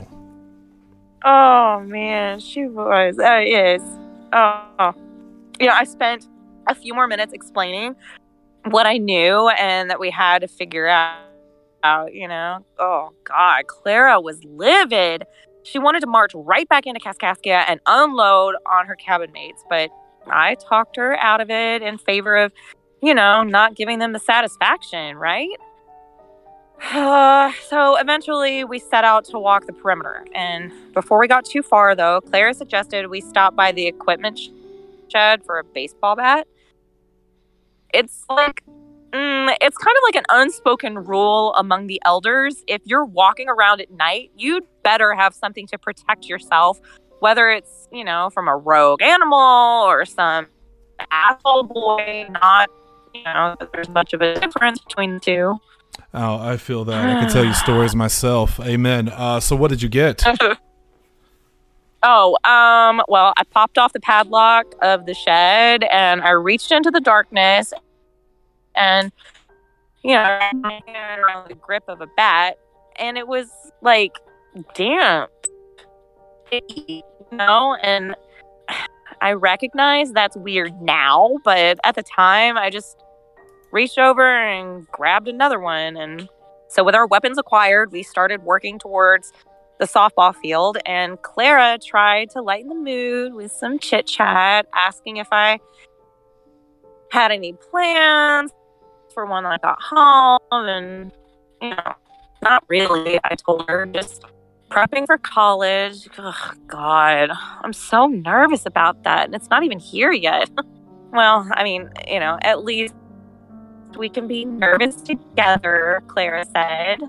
Oh 1.24 1.80
man, 1.86 2.40
she 2.40 2.66
was. 2.66 3.16
That 3.16 3.46
is. 3.46 3.80
Oh, 4.32 4.64
oh. 4.78 4.94
you 5.60 5.66
know, 5.66 5.72
I 5.72 5.84
spent 5.84 6.26
a 6.66 6.74
few 6.74 6.94
more 6.94 7.06
minutes 7.06 7.32
explaining 7.32 7.96
what 8.72 8.86
I 8.86 8.98
knew 8.98 9.48
and 9.48 9.90
that 9.90 10.00
we 10.00 10.10
had 10.10 10.40
to 10.40 10.48
figure 10.48 10.86
out. 10.86 11.24
You 12.12 12.28
know. 12.28 12.64
Oh 12.78 13.10
God, 13.24 13.66
Clara 13.66 14.20
was 14.20 14.42
livid. 14.44 15.24
She 15.62 15.78
wanted 15.78 16.00
to 16.00 16.06
march 16.06 16.32
right 16.34 16.68
back 16.68 16.86
into 16.86 17.00
Kaskaskia 17.00 17.64
and 17.68 17.80
unload 17.86 18.56
on 18.66 18.86
her 18.86 18.96
cabin 18.96 19.32
mates, 19.32 19.64
but 19.70 19.90
I 20.26 20.54
talked 20.56 20.96
her 20.96 21.16
out 21.18 21.40
of 21.40 21.50
it 21.50 21.82
in 21.82 21.98
favor 21.98 22.36
of, 22.36 22.52
you 23.02 23.14
know, 23.14 23.42
not 23.42 23.74
giving 23.74 23.98
them 23.98 24.12
the 24.12 24.18
satisfaction, 24.18 25.16
right? 25.16 25.56
Uh, 26.92 27.52
so 27.68 27.96
eventually 27.96 28.64
we 28.64 28.78
set 28.78 29.04
out 29.04 29.24
to 29.26 29.38
walk 29.38 29.66
the 29.66 29.72
perimeter. 29.72 30.24
And 30.34 30.72
before 30.94 31.18
we 31.18 31.28
got 31.28 31.44
too 31.44 31.62
far, 31.62 31.94
though, 31.94 32.20
Clara 32.20 32.54
suggested 32.54 33.08
we 33.08 33.20
stop 33.20 33.54
by 33.54 33.72
the 33.72 33.86
equipment 33.86 34.40
shed 35.08 35.44
for 35.44 35.58
a 35.58 35.64
baseball 35.64 36.16
bat. 36.16 36.46
It's 37.94 38.24
like, 38.28 38.62
mm, 39.12 39.54
it's 39.60 39.76
kind 39.78 39.96
of 39.96 40.02
like 40.04 40.16
an 40.16 40.24
unspoken 40.30 40.98
rule 40.98 41.54
among 41.54 41.86
the 41.86 42.00
elders. 42.04 42.62
If 42.66 42.82
you're 42.84 43.04
walking 43.04 43.48
around 43.48 43.80
at 43.80 43.90
night, 43.90 44.30
you'd 44.36 44.64
better 44.82 45.14
have 45.14 45.34
something 45.34 45.66
to 45.68 45.78
protect 45.78 46.26
yourself, 46.26 46.80
whether 47.20 47.50
it's, 47.50 47.88
you 47.92 48.04
know, 48.04 48.30
from 48.30 48.48
a 48.48 48.56
rogue 48.56 49.02
animal 49.02 49.84
or 49.86 50.04
some 50.04 50.46
asshole 51.10 51.64
boy, 51.64 52.26
not, 52.30 52.68
you 53.14 53.24
know, 53.24 53.56
there's 53.72 53.88
much 53.88 54.12
of 54.12 54.20
a 54.20 54.38
difference 54.38 54.78
between 54.80 55.14
the 55.14 55.20
two. 55.20 55.58
Oh, 56.14 56.38
I 56.38 56.56
feel 56.56 56.84
that. 56.84 57.04
I 57.04 57.20
can 57.20 57.30
tell 57.32 57.44
you 57.44 57.54
stories 57.54 57.94
myself. 57.94 58.60
Amen. 58.60 59.08
Uh, 59.08 59.40
so, 59.40 59.56
what 59.56 59.70
did 59.70 59.82
you 59.82 59.88
get? 59.88 60.22
oh, 62.02 62.36
um, 62.44 63.02
well, 63.08 63.32
I 63.36 63.44
popped 63.44 63.78
off 63.78 63.92
the 63.92 64.00
padlock 64.00 64.66
of 64.82 65.06
the 65.06 65.14
shed 65.14 65.84
and 65.84 66.22
I 66.22 66.30
reached 66.30 66.72
into 66.72 66.90
the 66.90 67.00
darkness 67.00 67.72
and, 68.74 69.12
you 70.02 70.14
know, 70.14 70.22
around 70.22 71.48
the 71.48 71.56
grip 71.60 71.84
of 71.88 72.00
a 72.00 72.06
bat, 72.16 72.58
and 72.96 73.18
it 73.18 73.26
was 73.26 73.48
like 73.82 74.12
damp, 74.74 75.30
you 76.52 77.02
know, 77.32 77.76
and 77.82 78.14
I 79.20 79.32
recognize 79.32 80.12
that's 80.12 80.36
weird 80.36 80.80
now, 80.80 81.38
but 81.44 81.78
at 81.84 81.96
the 81.96 82.04
time, 82.04 82.56
I 82.56 82.70
just 82.70 82.96
reached 83.72 83.98
over 83.98 84.24
and 84.24 84.86
grabbed 84.88 85.26
another 85.26 85.58
one. 85.58 85.96
And 85.96 86.28
so, 86.68 86.84
with 86.84 86.94
our 86.94 87.06
weapons 87.06 87.36
acquired, 87.36 87.90
we 87.90 88.04
started 88.04 88.44
working 88.44 88.78
towards 88.78 89.32
the 89.78 89.86
softball 89.86 90.34
field. 90.34 90.78
And 90.86 91.20
Clara 91.22 91.78
tried 91.78 92.30
to 92.30 92.42
lighten 92.42 92.68
the 92.68 92.74
mood 92.74 93.34
with 93.34 93.52
some 93.52 93.78
chit 93.78 94.06
chat, 94.06 94.66
asking 94.74 95.18
if 95.18 95.28
I 95.32 95.60
had 97.10 97.30
any 97.30 97.52
plans 97.52 98.50
for 99.14 99.26
when 99.26 99.46
I 99.46 99.58
got 99.58 99.80
home. 99.80 100.40
And, 100.50 101.12
you 101.62 101.70
know, 101.70 101.94
not 102.42 102.64
really. 102.68 103.18
I 103.24 103.34
told 103.34 103.68
her 103.68 103.86
just 103.86 104.24
prepping 104.70 105.06
for 105.06 105.18
college. 105.18 106.08
Oh, 106.18 106.52
God, 106.66 107.30
I'm 107.62 107.72
so 107.72 108.06
nervous 108.06 108.66
about 108.66 109.04
that. 109.04 109.26
And 109.26 109.34
it's 109.34 109.50
not 109.50 109.62
even 109.62 109.78
here 109.78 110.12
yet. 110.12 110.50
well, 111.12 111.48
I 111.52 111.64
mean, 111.64 111.88
you 112.06 112.20
know, 112.20 112.38
at 112.42 112.64
least 112.64 112.94
we 113.96 114.08
can 114.08 114.28
be 114.28 114.44
nervous 114.44 115.00
together, 115.00 116.02
Clara 116.08 116.44
said, 116.52 117.00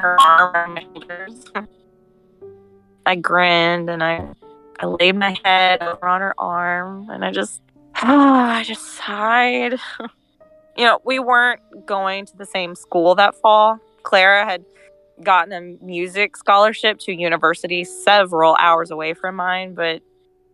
her 0.00 0.20
arm 0.20 0.74
my 0.74 0.82
shoulders. 0.82 1.44
I 3.06 3.16
grinned 3.16 3.90
and 3.90 4.02
I, 4.02 4.26
I 4.78 4.86
laid 4.86 5.16
my 5.16 5.36
head 5.44 5.82
over 5.82 6.06
on 6.06 6.20
her 6.20 6.34
arm 6.38 7.08
and 7.10 7.24
I 7.24 7.30
just, 7.30 7.60
oh, 8.02 8.34
I 8.34 8.62
just 8.64 8.84
sighed. 8.94 9.72
you 10.76 10.84
know, 10.84 11.00
we 11.04 11.18
weren't 11.18 11.60
going 11.86 12.26
to 12.26 12.36
the 12.36 12.46
same 12.46 12.74
school 12.74 13.14
that 13.16 13.34
fall. 13.34 13.78
Clara 14.02 14.44
had 14.44 14.64
gotten 15.22 15.52
a 15.52 15.84
music 15.84 16.36
scholarship 16.36 16.98
to 17.00 17.12
university 17.12 17.84
several 17.84 18.56
hours 18.58 18.90
away 18.90 19.14
from 19.14 19.36
mine, 19.36 19.74
but 19.74 20.02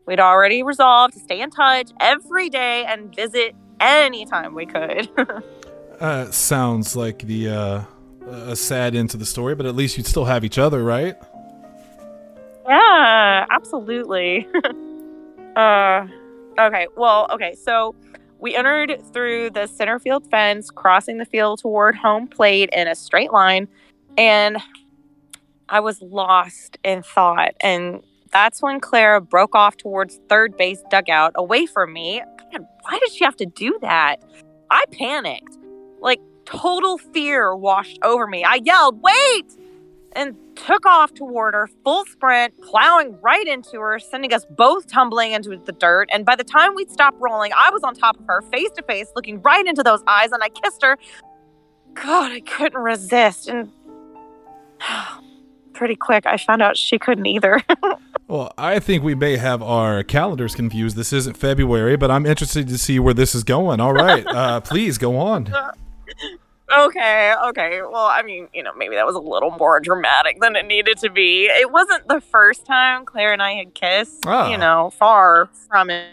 we'd 0.06 0.20
already 0.20 0.62
resolved 0.62 1.14
to 1.14 1.20
stay 1.20 1.40
in 1.40 1.50
touch 1.50 1.90
every 2.00 2.48
day 2.48 2.84
and 2.84 3.14
visit 3.14 3.54
anytime 3.80 4.54
we 4.54 4.66
could. 4.66 5.08
uh, 6.00 6.30
sounds 6.30 6.96
like 6.96 7.20
the 7.20 7.48
uh, 7.48 7.82
a 8.26 8.56
sad 8.56 8.94
end 8.94 9.10
to 9.10 9.16
the 9.16 9.26
story, 9.26 9.54
but 9.54 9.66
at 9.66 9.76
least 9.76 9.96
you'd 9.96 10.06
still 10.06 10.24
have 10.24 10.44
each 10.44 10.58
other, 10.58 10.82
right? 10.82 11.16
Yeah, 12.68 13.46
absolutely. 13.50 14.48
uh, 15.56 16.06
okay, 16.58 16.86
well, 16.96 17.28
okay, 17.32 17.54
so 17.54 17.94
we 18.38 18.54
entered 18.54 19.00
through 19.12 19.50
the 19.50 19.66
center 19.66 19.98
field 19.98 20.28
fence, 20.30 20.70
crossing 20.70 21.18
the 21.18 21.24
field 21.24 21.60
toward 21.60 21.96
home 21.96 22.28
plate 22.28 22.70
in 22.72 22.88
a 22.88 22.94
straight 22.94 23.32
line, 23.32 23.68
and 24.18 24.58
I 25.68 25.80
was 25.80 26.00
lost 26.02 26.78
in 26.84 27.02
thought. 27.02 27.54
And 27.60 28.02
that's 28.32 28.60
when 28.62 28.80
Clara 28.80 29.20
broke 29.20 29.54
off 29.54 29.76
towards 29.76 30.20
third 30.28 30.56
base 30.56 30.82
dugout 30.90 31.32
away 31.36 31.66
from 31.66 31.92
me 31.92 32.22
man, 32.52 32.68
why 32.82 32.98
did 32.98 33.10
she 33.12 33.24
have 33.24 33.36
to 33.36 33.46
do 33.46 33.78
that? 33.82 34.16
I 34.70 34.84
panicked. 34.92 35.56
Like, 36.00 36.20
total 36.44 36.98
fear 36.98 37.54
washed 37.56 37.98
over 38.02 38.26
me. 38.26 38.44
I 38.44 38.60
yelled, 38.64 39.00
wait! 39.02 39.56
And 40.16 40.34
took 40.56 40.86
off 40.86 41.12
toward 41.12 41.54
her 41.54 41.68
full 41.84 42.04
sprint, 42.06 42.54
plowing 42.62 43.20
right 43.20 43.46
into 43.46 43.78
her, 43.78 43.98
sending 43.98 44.32
us 44.32 44.46
both 44.50 44.86
tumbling 44.86 45.32
into 45.32 45.50
the 45.56 45.72
dirt. 45.72 46.08
And 46.12 46.24
by 46.24 46.34
the 46.36 46.44
time 46.44 46.74
we'd 46.74 46.90
stopped 46.90 47.18
rolling, 47.20 47.52
I 47.56 47.70
was 47.70 47.82
on 47.82 47.94
top 47.94 48.18
of 48.18 48.26
her, 48.26 48.40
face 48.42 48.70
to 48.76 48.82
face, 48.82 49.08
looking 49.14 49.42
right 49.42 49.66
into 49.66 49.82
those 49.82 50.02
eyes, 50.06 50.32
and 50.32 50.42
I 50.42 50.48
kissed 50.48 50.82
her. 50.82 50.96
God, 51.94 52.32
I 52.32 52.40
couldn't 52.40 52.80
resist. 52.80 53.48
And 53.48 53.70
pretty 55.74 55.96
quick, 55.96 56.24
I 56.26 56.38
found 56.38 56.62
out 56.62 56.76
she 56.76 56.98
couldn't 56.98 57.26
either. 57.26 57.62
Well, 58.28 58.52
I 58.58 58.80
think 58.80 59.04
we 59.04 59.14
may 59.14 59.36
have 59.36 59.62
our 59.62 60.02
calendars 60.02 60.56
confused. 60.56 60.96
This 60.96 61.12
isn't 61.12 61.36
February, 61.36 61.96
but 61.96 62.10
I'm 62.10 62.26
interested 62.26 62.66
to 62.68 62.76
see 62.76 62.98
where 62.98 63.14
this 63.14 63.36
is 63.36 63.44
going. 63.44 63.78
All 63.78 63.92
right, 63.92 64.26
uh, 64.26 64.60
please 64.60 64.98
go 64.98 65.16
on. 65.16 65.48
Okay, 66.72 67.32
okay. 67.44 67.80
Well, 67.82 68.06
I 68.06 68.22
mean, 68.22 68.48
you 68.52 68.62
know, 68.62 68.72
maybe 68.74 68.96
that 68.96 69.06
was 69.06 69.14
a 69.14 69.20
little 69.20 69.52
more 69.52 69.78
dramatic 69.78 70.40
than 70.40 70.56
it 70.56 70.66
needed 70.66 70.98
to 70.98 71.10
be. 71.10 71.46
It 71.46 71.70
wasn't 71.70 72.08
the 72.08 72.20
first 72.20 72.66
time 72.66 73.04
Claire 73.04 73.32
and 73.32 73.42
I 73.42 73.52
had 73.52 73.74
kissed. 73.74 74.24
Oh. 74.26 74.50
You 74.50 74.58
know, 74.58 74.90
far 74.90 75.48
from 75.68 75.90
it. 75.90 76.08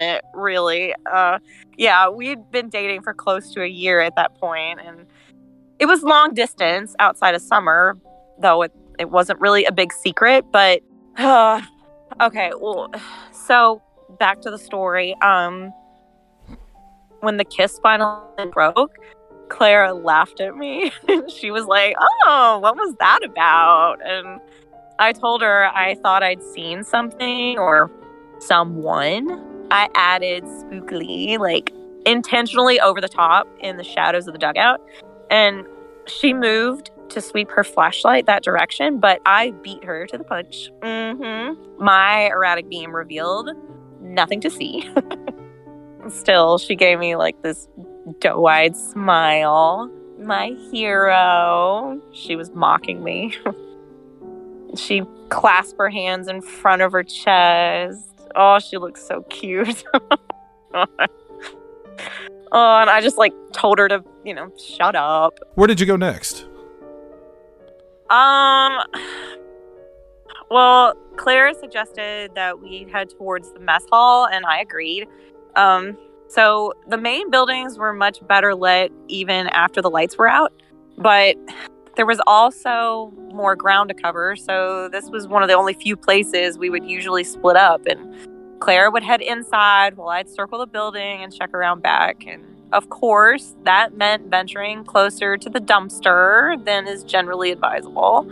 It 0.00 0.22
really, 0.32 0.94
uh, 1.12 1.40
yeah, 1.76 2.08
we'd 2.08 2.52
been 2.52 2.68
dating 2.68 3.02
for 3.02 3.12
close 3.12 3.52
to 3.54 3.62
a 3.62 3.66
year 3.66 4.00
at 4.00 4.14
that 4.14 4.36
point, 4.36 4.78
and 4.84 5.06
it 5.80 5.86
was 5.86 6.04
long 6.04 6.34
distance 6.34 6.94
outside 7.00 7.34
of 7.34 7.42
summer, 7.42 7.98
though 8.38 8.62
it 8.62 8.72
it 9.00 9.10
wasn't 9.10 9.40
really 9.40 9.64
a 9.64 9.72
big 9.72 9.92
secret. 9.92 10.44
But 10.52 10.82
uh, 11.16 11.62
okay, 12.20 12.52
well, 12.60 12.92
so 13.32 13.82
back 14.20 14.40
to 14.42 14.52
the 14.52 14.58
story. 14.58 15.16
Um, 15.20 15.72
when 17.20 17.36
the 17.36 17.44
kiss 17.44 17.80
finally 17.82 18.22
broke, 18.52 18.94
Clara 19.48 19.94
laughed 19.94 20.40
at 20.40 20.56
me. 20.56 20.92
she 21.28 21.50
was 21.50 21.66
like, 21.66 21.94
"Oh, 22.26 22.58
what 22.60 22.76
was 22.76 22.94
that 22.98 23.24
about?" 23.24 23.98
And 24.04 24.40
I 24.98 25.12
told 25.12 25.42
her 25.42 25.66
I 25.74 25.94
thought 25.96 26.22
I'd 26.22 26.42
seen 26.42 26.84
something 26.84 27.58
or 27.58 27.90
someone. 28.38 29.44
I 29.70 29.88
added 29.94 30.44
spookily, 30.44 31.38
like 31.38 31.72
intentionally 32.06 32.80
over 32.80 33.00
the 33.00 33.08
top 33.08 33.46
in 33.60 33.76
the 33.76 33.84
shadows 33.84 34.26
of 34.26 34.32
the 34.32 34.38
dugout. 34.38 34.80
And 35.30 35.66
she 36.06 36.32
moved 36.32 36.90
to 37.10 37.20
sweep 37.20 37.50
her 37.50 37.64
flashlight 37.64 38.26
that 38.26 38.42
direction, 38.42 38.98
but 38.98 39.20
I 39.26 39.52
beat 39.62 39.84
her 39.84 40.06
to 40.06 40.18
the 40.18 40.24
punch. 40.24 40.70
Mm-hmm. 40.80 41.84
My 41.84 42.28
erratic 42.28 42.68
beam 42.68 42.94
revealed 42.94 43.50
nothing 44.00 44.40
to 44.40 44.50
see. 44.50 44.90
Still, 46.08 46.58
she 46.58 46.74
gave 46.74 46.98
me 46.98 47.16
like 47.16 47.42
this 47.42 47.68
eyed 48.46 48.76
smile. 48.76 49.90
My 50.18 50.56
hero. 50.70 52.00
She 52.12 52.36
was 52.36 52.50
mocking 52.50 53.04
me. 53.04 53.36
she 54.76 55.02
clasped 55.28 55.78
her 55.78 55.90
hands 55.90 56.28
in 56.28 56.42
front 56.42 56.82
of 56.82 56.92
her 56.92 57.02
chest. 57.02 58.04
Oh, 58.34 58.58
she 58.58 58.76
looks 58.76 59.02
so 59.02 59.22
cute. 59.22 59.84
oh, 60.74 60.86
and 62.52 62.90
I 62.90 63.00
just 63.00 63.18
like 63.18 63.32
told 63.52 63.78
her 63.78 63.88
to, 63.88 64.04
you 64.24 64.34
know, 64.34 64.52
shut 64.58 64.94
up. 64.94 65.38
Where 65.54 65.66
did 65.66 65.80
you 65.80 65.86
go 65.86 65.96
next? 65.96 66.46
Um. 68.10 68.78
Well, 70.50 70.94
Claire 71.16 71.52
suggested 71.52 72.34
that 72.34 72.60
we 72.60 72.86
head 72.90 73.10
towards 73.10 73.52
the 73.52 73.60
mess 73.60 73.84
hall, 73.90 74.26
and 74.26 74.46
I 74.46 74.60
agreed. 74.60 75.06
Um. 75.56 75.96
So 76.28 76.74
the 76.88 76.98
main 76.98 77.30
buildings 77.30 77.78
were 77.78 77.92
much 77.92 78.26
better 78.26 78.54
lit 78.54 78.92
even 79.08 79.48
after 79.48 79.80
the 79.82 79.90
lights 79.90 80.16
were 80.18 80.28
out, 80.28 80.52
but 80.96 81.36
There 81.98 82.06
was 82.06 82.20
also 82.28 83.12
more 83.34 83.56
ground 83.56 83.88
to 83.88 83.94
cover, 83.94 84.36
so 84.36 84.88
this 84.88 85.10
was 85.10 85.26
one 85.26 85.42
of 85.42 85.48
the 85.48 85.56
only 85.56 85.74
few 85.74 85.96
places 85.96 86.56
we 86.56 86.70
would 86.70 86.84
usually 86.84 87.24
split 87.24 87.56
up. 87.56 87.86
And 87.86 88.14
Claire 88.60 88.88
would 88.92 89.02
head 89.02 89.20
inside 89.20 89.96
while 89.96 90.10
I'd 90.10 90.28
circle 90.28 90.60
the 90.60 90.66
building 90.68 91.24
and 91.24 91.34
check 91.34 91.52
around 91.52 91.82
back. 91.82 92.24
And 92.24 92.44
of 92.72 92.88
course, 92.88 93.56
that 93.64 93.96
meant 93.96 94.30
venturing 94.30 94.84
closer 94.84 95.36
to 95.38 95.50
the 95.50 95.58
dumpster 95.58 96.64
than 96.64 96.86
is 96.86 97.02
generally 97.02 97.50
advisable. 97.50 98.30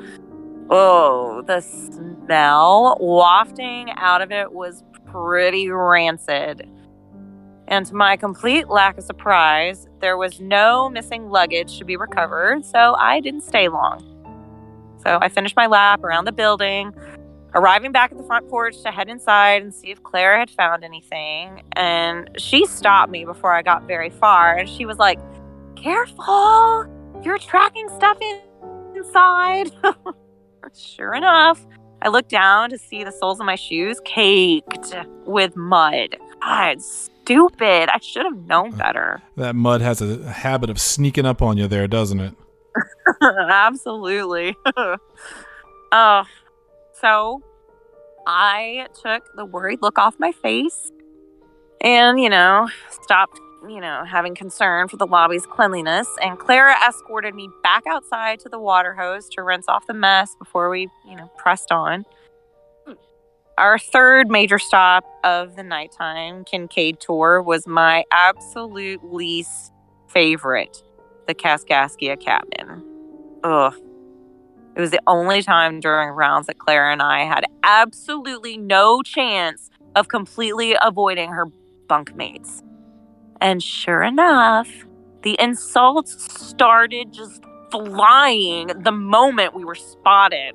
Oh, 0.71 1.43
the 1.49 1.61
smell 1.61 2.97
wafting 3.01 3.91
out 3.97 4.23
of 4.23 4.31
it 4.31 4.53
was 4.53 4.85
pretty 5.07 5.71
rancid. 5.71 6.71
And 7.69 7.85
to 7.87 7.95
my 7.95 8.17
complete 8.17 8.69
lack 8.69 8.97
of 8.99 9.05
surprise, 9.05 9.89
there 10.01 10.17
was 10.17 10.41
no 10.41 10.89
missing 10.89 11.31
luggage 11.31 11.79
to 11.79 11.85
be 11.85 11.97
recovered, 11.97 12.65
so 12.65 12.95
I 12.99 13.21
didn't 13.21 13.43
stay 13.43 13.69
long. 13.69 14.13
So 15.03 15.19
I 15.21 15.29
finished 15.29 15.57
my 15.57 15.67
lap 15.67 16.05
around 16.05 16.27
the 16.27 16.33
building, 16.33 16.95
arriving 17.55 17.93
back 17.93 18.13
at 18.13 18.19
the 18.19 18.25
front 18.25 18.49
porch 18.49 18.81
to 18.83 18.91
head 18.91 19.09
inside 19.09 19.63
and 19.63 19.75
see 19.75 19.91
if 19.91 20.03
Clara 20.03 20.39
had 20.39 20.51
found 20.51 20.85
anything. 20.85 21.63
And 21.73 22.31
she 22.37 22.67
stopped 22.67 23.11
me 23.11 23.25
before 23.25 23.53
I 23.53 23.63
got 23.63 23.85
very 23.85 24.11
far, 24.11 24.57
and 24.57 24.69
she 24.69 24.85
was 24.87 24.99
like, 24.99 25.19
Careful! 25.77 26.87
You're 27.23 27.39
tracking 27.39 27.89
stuff 27.97 28.19
in- 28.21 28.41
inside. 28.95 29.71
sure 30.75 31.15
enough, 31.15 31.67
I 32.03 32.09
looked 32.09 32.31
down 32.31 32.71
to 32.71 32.79
see 32.79 33.05
the 33.05 33.11
soles 33.11 33.41
of 33.41 33.47
my 33.47 33.57
shoes 33.57 34.01
caked 34.05 34.95
with 35.25 35.57
mud. 35.57 36.17
God, 36.41 36.79
stupid. 37.27 37.89
I 37.89 37.99
should 38.01 38.25
have 38.25 38.37
known 38.37 38.71
better. 38.73 39.21
That 39.37 39.57
mud 39.57 39.81
has 39.81 40.01
a 40.01 40.31
habit 40.31 40.71
of 40.71 40.81
sneaking 40.81 41.27
up 41.27 41.43
on 41.43 41.59
you 41.59 41.67
there, 41.67 41.89
doesn't 41.89 42.21
it? 42.21 42.35
Absolutely. 43.23 44.57
uh, 45.93 46.25
so 46.95 47.43
I 48.27 48.87
took 49.03 49.25
the 49.35 49.45
worried 49.45 49.81
look 49.83 49.99
off 49.99 50.15
my 50.19 50.33
face 50.33 50.93
and, 51.81 52.21
you 52.21 52.31
know, 52.31 52.69
stopped, 52.91 53.41
you 53.69 53.81
know, 53.81 54.05
having 54.05 54.35
concern 54.37 54.89
for 54.89 54.97
the 54.97 55.07
lobby's 55.07 55.47
cleanliness. 55.47 56.09
And 56.23 56.39
Clara 56.39 56.77
escorted 56.87 57.35
me 57.35 57.49
back 57.63 57.85
outside 57.89 58.39
to 58.41 58.49
the 58.49 58.59
water 58.59 58.95
hose 58.95 59.29
to 59.31 59.43
rinse 59.43 59.67
off 59.69 59.87
the 59.87 59.95
mess 59.95 60.37
before 60.39 60.71
we, 60.71 60.89
you 61.09 61.17
know, 61.17 61.29
pressed 61.37 61.73
on. 61.73 62.05
Our 63.59 63.79
third 63.79 64.29
major 64.31 64.59
stop 64.59 65.05
of 65.25 65.57
the 65.57 65.63
nighttime 65.63 66.45
Kincaid 66.45 67.01
tour 67.01 67.41
was 67.41 67.67
my 67.67 68.05
absolute 68.13 69.03
least 69.15 69.73
favorite, 70.09 70.83
the 71.27 71.35
Kaskaskia 71.35 72.21
cabin. 72.21 72.85
Ugh. 73.45 73.75
It 74.77 74.81
was 74.81 74.91
the 74.91 75.01
only 75.07 75.43
time 75.43 75.81
during 75.81 76.11
rounds 76.11 76.49
that 76.49 76.59
Clara 76.59 76.93
and 76.93 77.01
I 77.01 77.25
had 77.25 77.47
absolutely 77.63 78.59
no 78.59 79.01
chance 79.01 79.71
of 79.95 80.09
completely 80.09 80.77
avoiding 80.83 81.31
her 81.31 81.47
bunkmates. 81.87 82.63
And 83.41 83.63
sure 83.63 84.03
enough, 84.03 84.69
the 85.23 85.35
insults 85.41 86.31
started 86.47 87.11
just 87.11 87.43
flying 87.71 88.67
the 88.83 88.93
moment 88.93 89.55
we 89.55 89.65
were 89.65 89.75
spotted. 89.75 90.55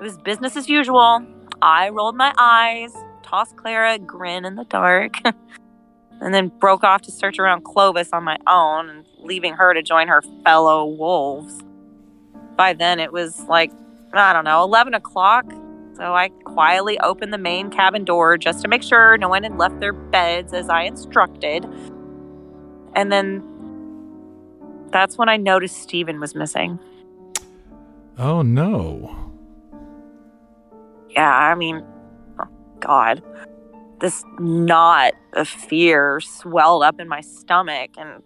It 0.00 0.02
was 0.02 0.16
business 0.16 0.56
as 0.56 0.66
usual. 0.70 1.26
I 1.64 1.88
rolled 1.88 2.14
my 2.14 2.34
eyes, 2.36 2.94
tossed 3.22 3.56
Clara 3.56 3.94
a 3.94 3.98
grin 3.98 4.44
in 4.44 4.56
the 4.56 4.64
dark, 4.64 5.14
and 6.20 6.34
then 6.34 6.48
broke 6.48 6.84
off 6.84 7.00
to 7.02 7.10
search 7.10 7.38
around 7.38 7.64
Clovis 7.64 8.10
on 8.12 8.22
my 8.22 8.36
own 8.46 8.90
and 8.90 9.06
leaving 9.18 9.54
her 9.54 9.72
to 9.72 9.82
join 9.82 10.08
her 10.08 10.20
fellow 10.44 10.84
wolves. 10.84 11.62
By 12.54 12.74
then, 12.74 13.00
it 13.00 13.14
was 13.14 13.40
like, 13.44 13.72
I 14.12 14.34
don't 14.34 14.44
know, 14.44 14.62
11 14.62 14.92
o'clock. 14.92 15.46
So 15.96 16.12
I 16.12 16.28
quietly 16.44 16.98
opened 17.00 17.32
the 17.32 17.38
main 17.38 17.70
cabin 17.70 18.04
door 18.04 18.36
just 18.36 18.60
to 18.60 18.68
make 18.68 18.82
sure 18.82 19.16
no 19.16 19.30
one 19.30 19.42
had 19.42 19.56
left 19.56 19.80
their 19.80 19.94
beds 19.94 20.52
as 20.52 20.68
I 20.68 20.82
instructed. 20.82 21.64
And 22.94 23.10
then 23.10 23.42
that's 24.90 25.16
when 25.16 25.30
I 25.30 25.38
noticed 25.38 25.78
Stephen 25.78 26.20
was 26.20 26.34
missing. 26.34 26.78
Oh 28.18 28.42
no. 28.42 29.23
Yeah, 31.14 31.30
I 31.30 31.54
mean, 31.54 31.84
oh 32.40 32.48
God, 32.80 33.22
this 34.00 34.24
knot 34.38 35.14
of 35.34 35.48
fear 35.48 36.20
swelled 36.20 36.82
up 36.82 37.00
in 37.00 37.08
my 37.08 37.20
stomach, 37.20 37.90
and 37.96 38.22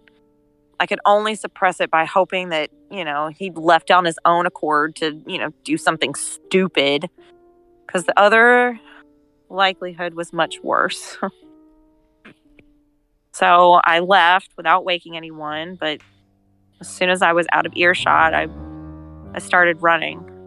I 0.79 0.85
could 0.85 0.99
only 1.05 1.35
suppress 1.35 1.79
it 1.79 1.91
by 1.91 2.05
hoping 2.05 2.49
that, 2.49 2.71
you 2.89 3.05
know, 3.05 3.27
he'd 3.27 3.57
left 3.57 3.91
on 3.91 4.05
his 4.05 4.17
own 4.25 4.45
accord 4.45 4.95
to, 4.97 5.21
you 5.27 5.37
know, 5.37 5.51
do 5.63 5.77
something 5.77 6.15
stupid. 6.15 7.09
Because 7.85 8.05
the 8.05 8.17
other 8.19 8.79
likelihood 9.49 10.13
was 10.13 10.31
much 10.31 10.59
worse. 10.63 11.17
so 13.31 13.81
I 13.83 13.99
left 13.99 14.51
without 14.57 14.85
waking 14.85 15.17
anyone, 15.17 15.75
but 15.75 15.99
as 16.79 16.87
soon 16.87 17.09
as 17.09 17.21
I 17.21 17.33
was 17.33 17.45
out 17.51 17.65
of 17.65 17.73
earshot, 17.75 18.33
I, 18.33 18.47
I 19.33 19.39
started 19.39 19.81
running. 19.81 20.38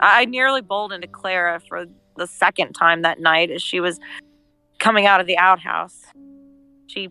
I 0.00 0.24
nearly 0.24 0.62
bowled 0.62 0.92
into 0.92 1.06
Clara 1.06 1.60
for 1.68 1.86
the 2.16 2.26
second 2.26 2.72
time 2.72 3.02
that 3.02 3.20
night 3.20 3.50
as 3.50 3.62
she 3.62 3.80
was 3.80 3.98
coming 4.78 5.06
out 5.06 5.20
of 5.20 5.26
the 5.26 5.38
outhouse. 5.38 6.02
She 6.86 7.10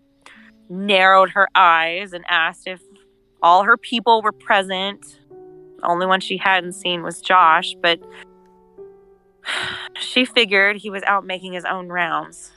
narrowed 0.68 1.30
her 1.30 1.48
eyes 1.54 2.12
and 2.12 2.24
asked 2.28 2.66
if 2.66 2.80
all 3.42 3.64
her 3.64 3.76
people 3.76 4.22
were 4.22 4.32
present. 4.32 5.20
The 5.78 5.86
only 5.86 6.06
one 6.06 6.20
she 6.20 6.36
hadn't 6.36 6.72
seen 6.72 7.02
was 7.02 7.20
Josh, 7.20 7.74
but 7.80 8.00
she 9.98 10.24
figured 10.24 10.76
he 10.76 10.90
was 10.90 11.02
out 11.04 11.24
making 11.24 11.52
his 11.52 11.64
own 11.64 11.88
rounds. 11.88 12.52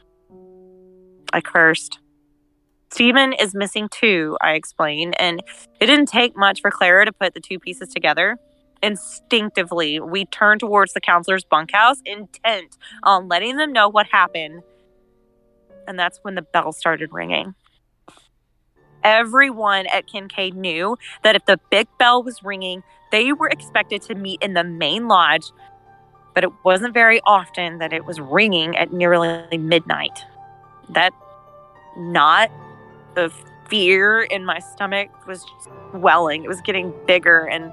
I 1.31 1.41
cursed. 1.41 1.99
Stephen 2.91 3.33
is 3.33 3.55
missing 3.55 3.89
too, 3.89 4.37
I 4.39 4.53
explained, 4.53 5.19
and 5.19 5.41
it 5.79 5.87
didn't 5.87 6.05
take 6.05 6.37
much 6.37 6.61
for 6.61 6.69
Clara 6.69 7.05
to 7.05 7.11
put 7.11 7.33
the 7.33 7.39
two 7.39 7.57
pieces 7.57 7.89
together. 7.89 8.37
Instinctively, 8.83 10.01
we 10.01 10.25
turned 10.25 10.59
towards 10.59 10.91
the 10.91 10.99
counselor's 10.99 11.45
bunkhouse, 11.45 12.01
intent 12.05 12.77
on 13.03 13.29
letting 13.29 13.55
them 13.55 13.71
know 13.71 13.87
what 13.87 14.07
happened. 14.07 14.61
And 15.87 15.97
that's 15.97 16.19
when 16.21 16.35
the 16.35 16.41
bell 16.41 16.73
started 16.73 17.13
ringing. 17.13 17.55
Everyone 19.01 19.85
at 19.87 20.05
Kincaid 20.07 20.55
knew 20.55 20.97
that 21.23 21.35
if 21.35 21.45
the 21.45 21.59
big 21.71 21.87
bell 21.97 22.23
was 22.23 22.43
ringing, 22.43 22.83
they 23.11 23.31
were 23.31 23.47
expected 23.47 24.01
to 24.03 24.15
meet 24.15 24.41
in 24.41 24.53
the 24.53 24.65
main 24.65 25.07
lodge, 25.07 25.45
but 26.35 26.43
it 26.43 26.51
wasn't 26.65 26.93
very 26.93 27.21
often 27.25 27.79
that 27.79 27.93
it 27.93 28.05
was 28.05 28.19
ringing 28.19 28.75
at 28.75 28.91
nearly 28.91 29.57
midnight. 29.57 30.25
That 30.89 31.13
knot 31.97 32.51
of 33.15 33.33
fear 33.69 34.23
in 34.23 34.43
my 34.43 34.59
stomach 34.59 35.09
was 35.25 35.45
swelling. 35.91 36.43
It 36.43 36.47
was 36.47 36.61
getting 36.61 36.93
bigger 37.07 37.45
and 37.45 37.71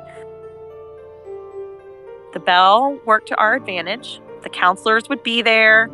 the 2.32 2.40
bell 2.40 2.98
worked 3.04 3.28
to 3.28 3.36
our 3.36 3.54
advantage. 3.54 4.20
The 4.42 4.48
counselors 4.48 5.08
would 5.08 5.22
be 5.22 5.42
there 5.42 5.90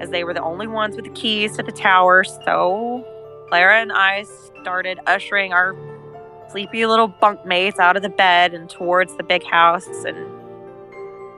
as 0.00 0.10
they 0.10 0.24
were 0.24 0.34
the 0.34 0.42
only 0.42 0.66
ones 0.66 0.96
with 0.96 1.04
the 1.04 1.10
keys 1.12 1.56
to 1.56 1.62
the 1.62 1.72
tower. 1.72 2.24
So 2.24 3.04
Clara 3.48 3.80
and 3.80 3.92
I 3.92 4.24
started 4.60 4.98
ushering 5.06 5.52
our 5.52 5.74
sleepy 6.50 6.86
little 6.86 7.08
bunkmates 7.08 7.78
out 7.78 7.96
of 7.96 8.02
the 8.02 8.08
bed 8.08 8.54
and 8.54 8.68
towards 8.70 9.16
the 9.16 9.22
big 9.22 9.44
house. 9.44 10.04
And 10.04 10.26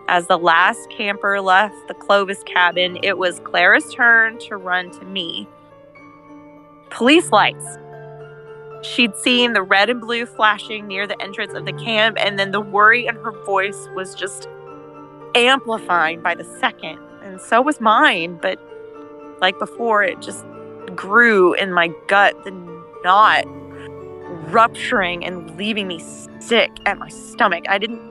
as 0.08 0.26
the 0.26 0.38
last 0.38 0.90
camper 0.90 1.40
left 1.40 1.74
the 1.88 1.94
Clovis 1.94 2.42
cabin, 2.44 2.98
it 3.02 3.18
was 3.18 3.40
Clara's 3.40 3.94
turn 3.94 4.38
to 4.40 4.56
run 4.56 4.90
to 4.98 5.04
me. 5.04 5.48
Police 6.90 7.30
lights. 7.30 7.78
She'd 8.82 9.16
seen 9.16 9.52
the 9.52 9.62
red 9.62 9.90
and 9.90 10.00
blue 10.00 10.26
flashing 10.26 10.86
near 10.86 11.06
the 11.06 11.20
entrance 11.20 11.52
of 11.54 11.66
the 11.66 11.72
camp, 11.72 12.16
and 12.18 12.38
then 12.38 12.50
the 12.50 12.60
worry 12.60 13.06
in 13.06 13.14
her 13.16 13.32
voice 13.44 13.88
was 13.94 14.14
just 14.14 14.48
amplifying 15.34 16.22
by 16.22 16.34
the 16.34 16.44
second. 16.58 16.98
And 17.22 17.40
so 17.40 17.60
was 17.60 17.80
mine, 17.80 18.38
but 18.40 18.58
like 19.40 19.58
before, 19.58 20.02
it 20.02 20.20
just 20.20 20.44
grew 20.94 21.54
in 21.54 21.72
my 21.72 21.88
gut, 22.08 22.42
the 22.44 22.50
knot 23.04 23.44
rupturing 24.50 25.24
and 25.24 25.56
leaving 25.56 25.86
me 25.86 26.02
sick 26.40 26.70
at 26.86 26.98
my 26.98 27.08
stomach. 27.08 27.64
I 27.68 27.78
didn't 27.78 28.10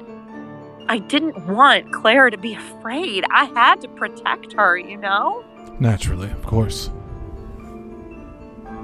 I 0.88 0.98
didn't 0.98 1.46
want 1.46 1.94
Claire 1.94 2.32
to 2.32 2.38
be 2.38 2.56
afraid. 2.56 3.24
I 3.30 3.46
had 3.46 3.80
to 3.82 3.88
protect 3.90 4.54
her, 4.54 4.76
you 4.76 4.98
know? 4.98 5.46
Naturally, 5.80 6.32
of 6.32 6.44
course. 6.48 6.90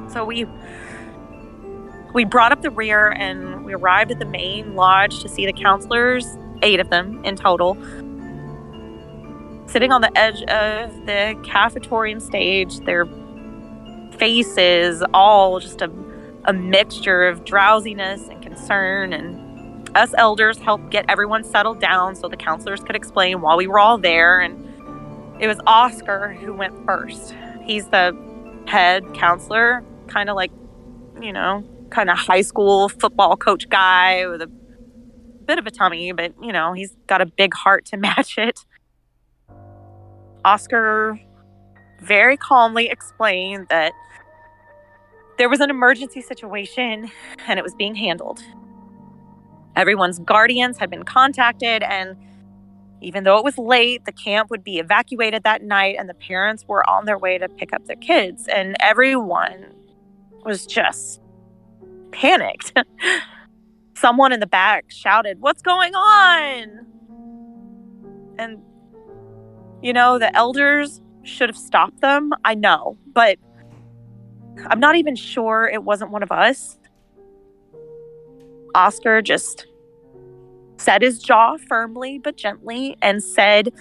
So 0.10 0.24
we 0.24 0.46
we 2.16 2.24
brought 2.24 2.54
up 2.54 2.62
the 2.62 2.72
rear 2.72 3.12
and 3.12 3.66
we 3.66 3.74
arrived 3.74 4.10
at 4.10 4.20
the 4.20 4.26
main 4.26 4.74
lodge 4.74 5.22
to 5.22 5.28
see 5.28 5.46
the 5.46 5.52
counselors, 5.52 6.38
eight 6.64 6.80
of 6.80 6.90
them 6.90 7.24
in 7.26 7.36
total, 7.36 7.76
sitting 9.68 9.92
on 9.92 10.00
the 10.00 10.10
edge 10.18 10.42
of 10.44 11.06
the 11.06 11.38
cafetorium 11.44 12.22
stage, 12.22 12.80
their 12.80 13.06
faces 14.18 15.04
all 15.14 15.60
just 15.60 15.82
a, 15.82 15.92
a 16.46 16.54
mixture 16.54 17.28
of 17.28 17.44
drowsiness 17.44 18.30
and 18.30 18.42
concern. 18.42 19.12
And 19.12 19.90
us 19.94 20.14
elders 20.18 20.58
helped 20.58 20.92
get 20.92 21.04
everyone 21.10 21.44
settled 21.44 21.82
down 21.82 22.16
so 22.16 22.30
the 22.30 22.38
counselors 22.38 22.80
could 22.80 22.96
explain 22.96 23.42
while 23.42 23.58
we 23.58 23.68
were 23.68 23.78
all 23.78 23.98
there. 23.98 24.40
And 24.40 24.64
it 25.42 25.48
was 25.48 25.60
Oscar 25.68 26.32
who 26.40 26.54
went 26.54 26.86
first. 26.86 27.36
He's 27.66 27.88
the 27.90 28.18
head 28.68 29.14
counselor, 29.14 29.84
kind 30.08 30.30
of 30.30 30.38
like, 30.38 30.52
you 31.20 31.34
know, 31.34 31.66
kind 31.96 32.10
of 32.10 32.18
high 32.18 32.42
school 32.42 32.90
football 32.90 33.38
coach 33.38 33.70
guy 33.70 34.28
with 34.28 34.42
a 34.42 34.52
bit 35.46 35.58
of 35.58 35.66
a 35.66 35.72
tummy, 35.72 36.12
but, 36.12 36.34
you 36.42 36.52
know, 36.52 36.74
he's 36.74 36.94
got 37.08 37.22
a 37.22 37.26
big 37.26 37.54
heart 37.54 37.86
to 37.86 37.98
match 38.08 38.38
it. 38.38 38.60
Oscar 40.44 41.20
very 42.02 42.38
calmly 42.38 42.88
explained 42.88 43.68
that 43.70 43.94
there 45.38 45.50
was 45.50 45.60
an 45.60 45.70
emergency 45.70 46.22
situation 46.22 47.10
and 47.48 47.58
it 47.58 47.64
was 47.64 47.74
being 47.74 47.96
handled. 47.96 48.42
Everyone's 49.76 50.20
guardians 50.20 50.78
had 50.78 50.90
been 50.90 51.04
contacted, 51.04 51.84
and 51.84 52.16
even 53.02 53.26
though 53.26 53.38
it 53.38 53.44
was 53.44 53.58
late, 53.58 54.06
the 54.06 54.14
camp 54.14 54.50
would 54.50 54.64
be 54.64 54.80
evacuated 54.80 55.44
that 55.44 55.64
night, 55.64 55.98
and 56.00 56.08
the 56.08 56.14
parents 56.14 56.64
were 56.66 56.90
on 56.90 57.04
their 57.04 57.18
way 57.18 57.38
to 57.38 57.50
pick 57.50 57.74
up 57.74 57.86
their 57.86 57.98
kids. 57.98 58.48
And 58.48 58.78
everyone 58.80 59.74
was 60.46 60.66
just 60.66 61.20
panicked. 62.16 62.74
Someone 63.96 64.32
in 64.32 64.40
the 64.40 64.48
back 64.48 64.86
shouted, 64.90 65.42
What's 65.42 65.62
going 65.62 65.94
on? 65.94 66.86
And, 68.38 68.62
you 69.82 69.94
know, 69.94 70.20
the 70.20 70.36
elders 70.36 71.02
should 71.24 71.50
have 71.50 71.58
stopped 71.58 72.02
them. 72.02 72.32
I 72.44 72.56
know, 72.56 72.98
but 73.14 73.38
I'm 74.68 74.80
not 74.80 74.96
even 74.96 75.16
sure 75.16 75.70
it 75.72 75.84
wasn't 75.84 76.12
one 76.12 76.24
of 76.24 76.32
us. 76.32 76.78
Oscar 78.74 79.22
just 79.22 79.68
set 80.78 81.02
his 81.02 81.20
jaw 81.20 81.58
firmly 81.70 82.20
but 82.20 82.36
gently 82.36 82.98
and 83.02 83.24
said 83.24 83.72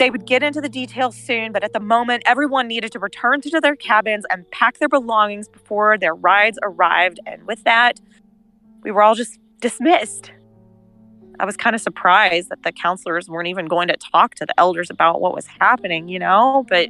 they 0.00 0.08
would 0.08 0.24
get 0.24 0.42
into 0.42 0.62
the 0.62 0.68
details 0.70 1.14
soon, 1.14 1.52
but 1.52 1.62
at 1.62 1.74
the 1.74 1.78
moment, 1.78 2.22
everyone 2.24 2.66
needed 2.66 2.90
to 2.90 2.98
return 2.98 3.42
to 3.42 3.60
their 3.60 3.76
cabins 3.76 4.24
and 4.30 4.50
pack 4.50 4.78
their 4.78 4.88
belongings 4.88 5.46
before 5.46 5.98
their 5.98 6.14
rides 6.14 6.58
arrived. 6.62 7.20
And 7.26 7.46
with 7.46 7.64
that, 7.64 8.00
we 8.82 8.90
were 8.92 9.02
all 9.02 9.14
just 9.14 9.38
dismissed. 9.60 10.32
I 11.38 11.44
was 11.44 11.54
kind 11.58 11.76
of 11.76 11.82
surprised 11.82 12.48
that 12.48 12.62
the 12.62 12.72
counselors 12.72 13.28
weren't 13.28 13.48
even 13.48 13.66
going 13.66 13.88
to 13.88 13.96
talk 13.98 14.36
to 14.36 14.46
the 14.46 14.58
elders 14.58 14.88
about 14.88 15.20
what 15.20 15.34
was 15.34 15.46
happening, 15.46 16.08
you 16.08 16.18
know, 16.18 16.64
but 16.66 16.88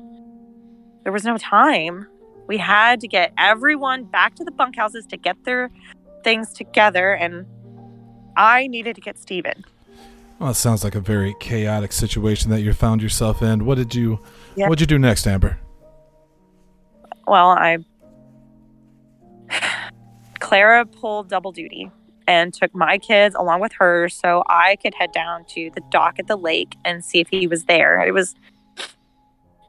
there 1.02 1.12
was 1.12 1.24
no 1.24 1.36
time. 1.36 2.06
We 2.46 2.58
had 2.58 3.00
to 3.00 3.08
get 3.08 3.32
everyone 3.36 4.04
back 4.04 4.36
to 4.36 4.44
the 4.44 4.52
bunkhouses 4.52 5.04
to 5.08 5.16
get 5.16 5.36
their 5.42 5.68
things 6.22 6.52
together, 6.52 7.12
and 7.12 7.44
I 8.36 8.68
needed 8.68 8.94
to 8.94 9.00
get 9.00 9.18
Steven. 9.18 9.64
Well, 10.40 10.50
it 10.50 10.54
sounds 10.54 10.82
like 10.82 10.94
a 10.94 11.00
very 11.00 11.34
chaotic 11.38 11.92
situation 11.92 12.50
that 12.50 12.62
you 12.62 12.72
found 12.72 13.02
yourself 13.02 13.42
in. 13.42 13.66
What 13.66 13.76
did 13.76 13.94
you 13.94 14.20
Yeah. 14.56 14.68
What 14.68 14.78
did 14.78 14.90
you 14.90 14.96
do 14.96 14.98
next, 14.98 15.26
Amber? 15.26 15.58
Well, 17.26 17.50
I. 17.50 17.78
Clara 20.40 20.86
pulled 20.86 21.28
double 21.28 21.52
duty 21.52 21.90
and 22.26 22.54
took 22.54 22.74
my 22.74 22.96
kids 22.96 23.34
along 23.34 23.60
with 23.60 23.72
her 23.74 24.08
so 24.08 24.42
I 24.48 24.76
could 24.76 24.94
head 24.94 25.12
down 25.12 25.44
to 25.50 25.70
the 25.74 25.82
dock 25.90 26.18
at 26.18 26.26
the 26.26 26.36
lake 26.36 26.74
and 26.84 27.04
see 27.04 27.20
if 27.20 27.28
he 27.28 27.46
was 27.46 27.64
there. 27.64 28.00
It 28.00 28.12
was 28.12 28.34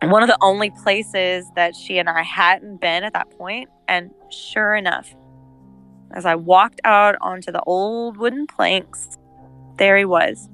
one 0.02 0.24
of 0.24 0.30
the 0.30 0.38
only 0.42 0.70
places 0.70 1.46
that 1.56 1.76
she 1.76 1.98
and 1.98 2.10
I 2.10 2.24
hadn't 2.24 2.80
been 2.80 3.04
at 3.04 3.14
that 3.14 3.30
point. 3.30 3.42
point, 3.42 3.70
and 3.88 4.12
sure 4.30 4.76
enough, 4.76 5.16
as 6.12 6.26
I 6.26 6.36
walked 6.36 6.80
out 6.84 7.16
onto 7.22 7.52
the 7.52 7.62
old 7.64 8.18
wooden 8.18 8.46
planks, 8.46 9.18
there 9.78 9.98
he 9.98 10.06
was, 10.06 10.48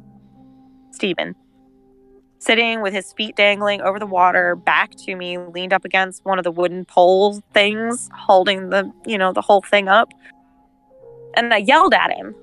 Stephen, 0.98 1.36
sitting 2.40 2.82
with 2.82 2.92
his 2.92 3.14
feet 3.14 3.36
dangling 3.36 3.82
over 3.82 4.00
the 4.00 4.08
water, 4.08 4.56
back 4.56 4.96
to 5.06 5.16
me, 5.16 5.38
leaned 5.38 5.72
up 5.72 5.86
against 5.86 6.26
one 6.26 6.40
of 6.40 6.44
the 6.44 6.50
wooden 6.50 6.86
pole 6.86 7.40
things, 7.54 8.10
holding 8.18 8.72
the, 8.72 8.92
you 9.06 9.16
know, 9.16 9.32
the 9.32 9.44
whole 9.44 9.62
thing 9.62 9.88
up. 9.88 10.12
And 11.36 11.54
I 11.54 11.58
yelled 11.58 11.94
at 11.94 12.10
him. 12.12 12.34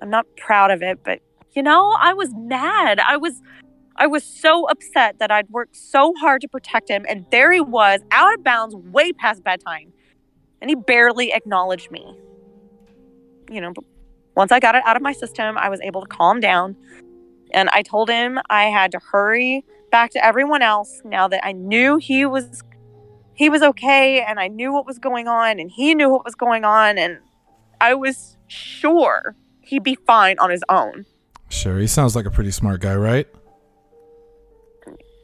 I'm 0.00 0.10
not 0.10 0.26
proud 0.36 0.70
of 0.70 0.80
it, 0.80 1.00
but 1.02 1.18
you 1.52 1.62
know, 1.64 1.96
I 1.98 2.14
was 2.14 2.32
mad. 2.34 3.00
I 3.00 3.16
was 3.16 3.42
I 3.96 4.06
was 4.06 4.22
so 4.22 4.68
upset 4.68 5.18
that 5.18 5.32
I'd 5.32 5.50
worked 5.50 5.74
so 5.74 6.14
hard 6.20 6.40
to 6.42 6.48
protect 6.48 6.88
him 6.88 7.04
and 7.08 7.26
there 7.32 7.50
he 7.50 7.60
was, 7.60 8.00
out 8.12 8.32
of 8.32 8.44
bounds, 8.44 8.76
way 8.76 9.12
past 9.12 9.42
bedtime. 9.42 9.92
And 10.60 10.70
he 10.70 10.76
barely 10.76 11.32
acknowledged 11.32 11.90
me. 11.90 12.16
You 13.50 13.60
know, 13.60 13.72
but 13.72 13.82
once 14.36 14.52
I 14.52 14.60
got 14.60 14.76
it 14.76 14.84
out 14.86 14.94
of 14.94 15.02
my 15.02 15.12
system, 15.12 15.58
I 15.58 15.68
was 15.68 15.80
able 15.80 16.00
to 16.02 16.06
calm 16.06 16.38
down. 16.38 16.76
And 17.52 17.68
I 17.72 17.82
told 17.82 18.08
him 18.08 18.38
I 18.48 18.64
had 18.64 18.92
to 18.92 19.00
hurry 19.10 19.64
back 19.90 20.10
to 20.12 20.24
everyone 20.24 20.62
else 20.62 21.00
now 21.04 21.28
that 21.28 21.44
I 21.44 21.52
knew 21.52 21.96
he 21.96 22.24
was 22.24 22.62
he 23.34 23.48
was 23.48 23.62
okay 23.62 24.22
and 24.22 24.38
I 24.38 24.48
knew 24.48 24.72
what 24.72 24.86
was 24.86 24.98
going 24.98 25.26
on 25.26 25.58
and 25.58 25.70
he 25.70 25.94
knew 25.94 26.10
what 26.10 26.24
was 26.24 26.34
going 26.34 26.64
on 26.64 26.98
and 26.98 27.18
I 27.80 27.94
was 27.94 28.36
sure 28.48 29.34
he'd 29.62 29.82
be 29.82 29.96
fine 30.06 30.38
on 30.38 30.50
his 30.50 30.62
own. 30.68 31.06
Sure, 31.48 31.78
he 31.78 31.86
sounds 31.86 32.14
like 32.14 32.26
a 32.26 32.30
pretty 32.30 32.50
smart 32.50 32.80
guy, 32.80 32.94
right? 32.94 33.26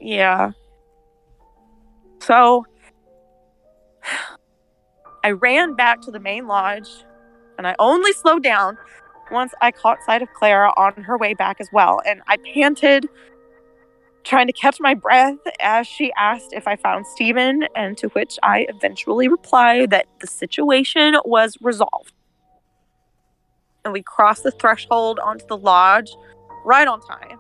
Yeah. 0.01 0.53
So 2.21 2.65
I 5.25 5.33
ran 5.33 5.75
back 5.75 6.01
to 6.03 6.11
the 6.11 6.21
main 6.21 6.47
lodge 6.47 6.89
and 7.59 7.67
I 7.67 7.75
only 7.79 8.12
slowed 8.12 8.43
down 8.43 8.79
once 9.31 9.53
I 9.61 9.71
caught 9.71 10.03
sight 10.05 10.23
of 10.23 10.33
Clara 10.33 10.73
on 10.77 11.03
her 11.03 11.19
way 11.19 11.35
back 11.35 11.61
as 11.61 11.69
well. 11.73 12.01
And 12.07 12.23
I 12.29 12.37
panted, 12.39 13.09
trying 14.25 14.47
to 14.47 14.53
catch 14.53 14.81
my 14.81 14.95
breath 14.95 15.39
as 15.61 15.87
she 15.87 16.12
asked 16.17 16.53
if 16.53 16.67
I 16.67 16.77
found 16.77 17.07
Stephen, 17.07 17.69
and 17.75 17.97
to 17.99 18.09
which 18.09 18.39
I 18.43 18.67
eventually 18.69 19.29
replied 19.29 19.91
that 19.91 20.07
the 20.21 20.27
situation 20.27 21.17
was 21.25 21.57
resolved. 21.61 22.12
And 23.85 23.93
we 23.93 24.03
crossed 24.03 24.43
the 24.43 24.51
threshold 24.51 25.21
onto 25.21 25.47
the 25.47 25.57
lodge 25.57 26.11
right 26.65 26.89
on 26.89 27.01
time. 27.01 27.39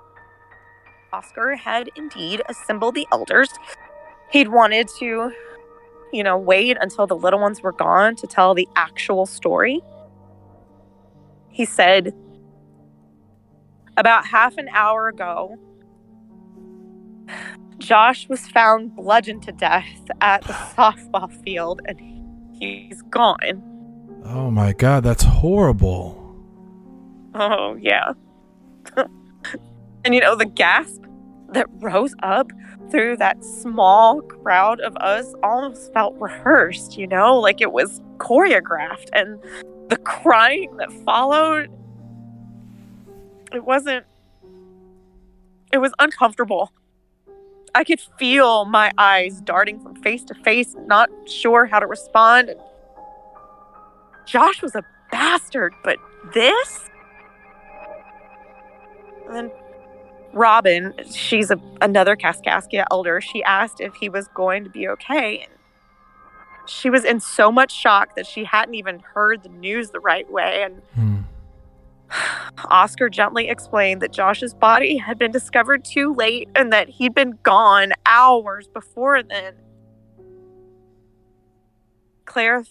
Oscar 1.12 1.56
had 1.56 1.90
indeed 1.96 2.42
assembled 2.48 2.94
the 2.94 3.06
elders. 3.10 3.48
He'd 4.30 4.48
wanted 4.48 4.88
to, 4.98 5.32
you 6.12 6.22
know, 6.22 6.36
wait 6.36 6.76
until 6.80 7.06
the 7.06 7.16
little 7.16 7.40
ones 7.40 7.62
were 7.62 7.72
gone 7.72 8.16
to 8.16 8.26
tell 8.26 8.54
the 8.54 8.68
actual 8.76 9.26
story. 9.26 9.80
He 11.56 11.64
said, 11.64 12.12
About 13.96 14.26
half 14.26 14.58
an 14.58 14.68
hour 14.68 15.08
ago, 15.08 15.56
Josh 17.78 18.28
was 18.28 18.46
found 18.46 18.94
bludgeoned 18.94 19.42
to 19.44 19.52
death 19.52 20.10
at 20.20 20.42
the 20.42 20.52
softball 20.76 21.32
field 21.44 21.80
and 21.86 21.98
he's 22.60 23.00
gone. 23.08 23.62
Oh 24.26 24.50
my 24.50 24.74
god, 24.74 25.02
that's 25.02 25.22
horrible. 25.22 26.36
Oh, 27.34 27.78
yeah. 27.80 28.12
and 30.04 30.14
you 30.14 30.20
know, 30.20 30.36
the 30.36 30.44
gasp 30.44 31.04
that 31.54 31.68
rose 31.80 32.14
up 32.22 32.52
through 32.90 33.16
that 33.16 33.42
small 33.42 34.20
crowd 34.20 34.78
of 34.80 34.94
us 34.98 35.32
almost 35.42 35.90
felt 35.94 36.14
rehearsed, 36.18 36.98
you 36.98 37.06
know, 37.06 37.40
like 37.40 37.62
it 37.62 37.72
was 37.72 38.02
choreographed. 38.18 39.08
And 39.14 39.42
the 39.88 39.96
crying 39.96 40.76
that 40.76 40.92
followed, 41.04 41.70
it 43.52 43.64
wasn't, 43.64 44.04
it 45.72 45.78
was 45.78 45.92
uncomfortable. 45.98 46.72
I 47.74 47.84
could 47.84 48.00
feel 48.18 48.64
my 48.64 48.90
eyes 48.96 49.40
darting 49.42 49.80
from 49.80 49.96
face 50.02 50.24
to 50.24 50.34
face, 50.34 50.74
not 50.86 51.10
sure 51.26 51.66
how 51.66 51.78
to 51.78 51.86
respond. 51.86 52.54
Josh 54.24 54.62
was 54.62 54.74
a 54.74 54.82
bastard, 55.10 55.74
but 55.84 55.98
this? 56.34 56.88
And 59.26 59.36
then 59.36 59.50
Robin, 60.32 60.94
she's 61.10 61.50
a, 61.50 61.60
another 61.80 62.16
Kaskaskia 62.16 62.84
elder, 62.90 63.20
she 63.20 63.42
asked 63.44 63.80
if 63.80 63.94
he 63.94 64.08
was 64.08 64.28
going 64.28 64.64
to 64.64 64.70
be 64.70 64.88
okay. 64.88 65.46
She 66.66 66.90
was 66.90 67.04
in 67.04 67.20
so 67.20 67.50
much 67.52 67.72
shock 67.72 68.16
that 68.16 68.26
she 68.26 68.44
hadn't 68.44 68.74
even 68.74 69.00
heard 69.00 69.42
the 69.42 69.48
news 69.48 69.90
the 69.90 70.00
right 70.00 70.30
way. 70.30 70.62
And 70.62 70.82
Hmm. 70.94 71.16
Oscar 72.70 73.08
gently 73.08 73.48
explained 73.48 74.00
that 74.02 74.12
Josh's 74.12 74.54
body 74.54 74.96
had 74.96 75.18
been 75.18 75.32
discovered 75.32 75.84
too 75.84 76.14
late 76.14 76.48
and 76.54 76.72
that 76.72 76.88
he'd 76.88 77.14
been 77.14 77.38
gone 77.42 77.92
hours 78.06 78.68
before 78.68 79.22
then. 79.22 79.54
Claire 82.24 82.64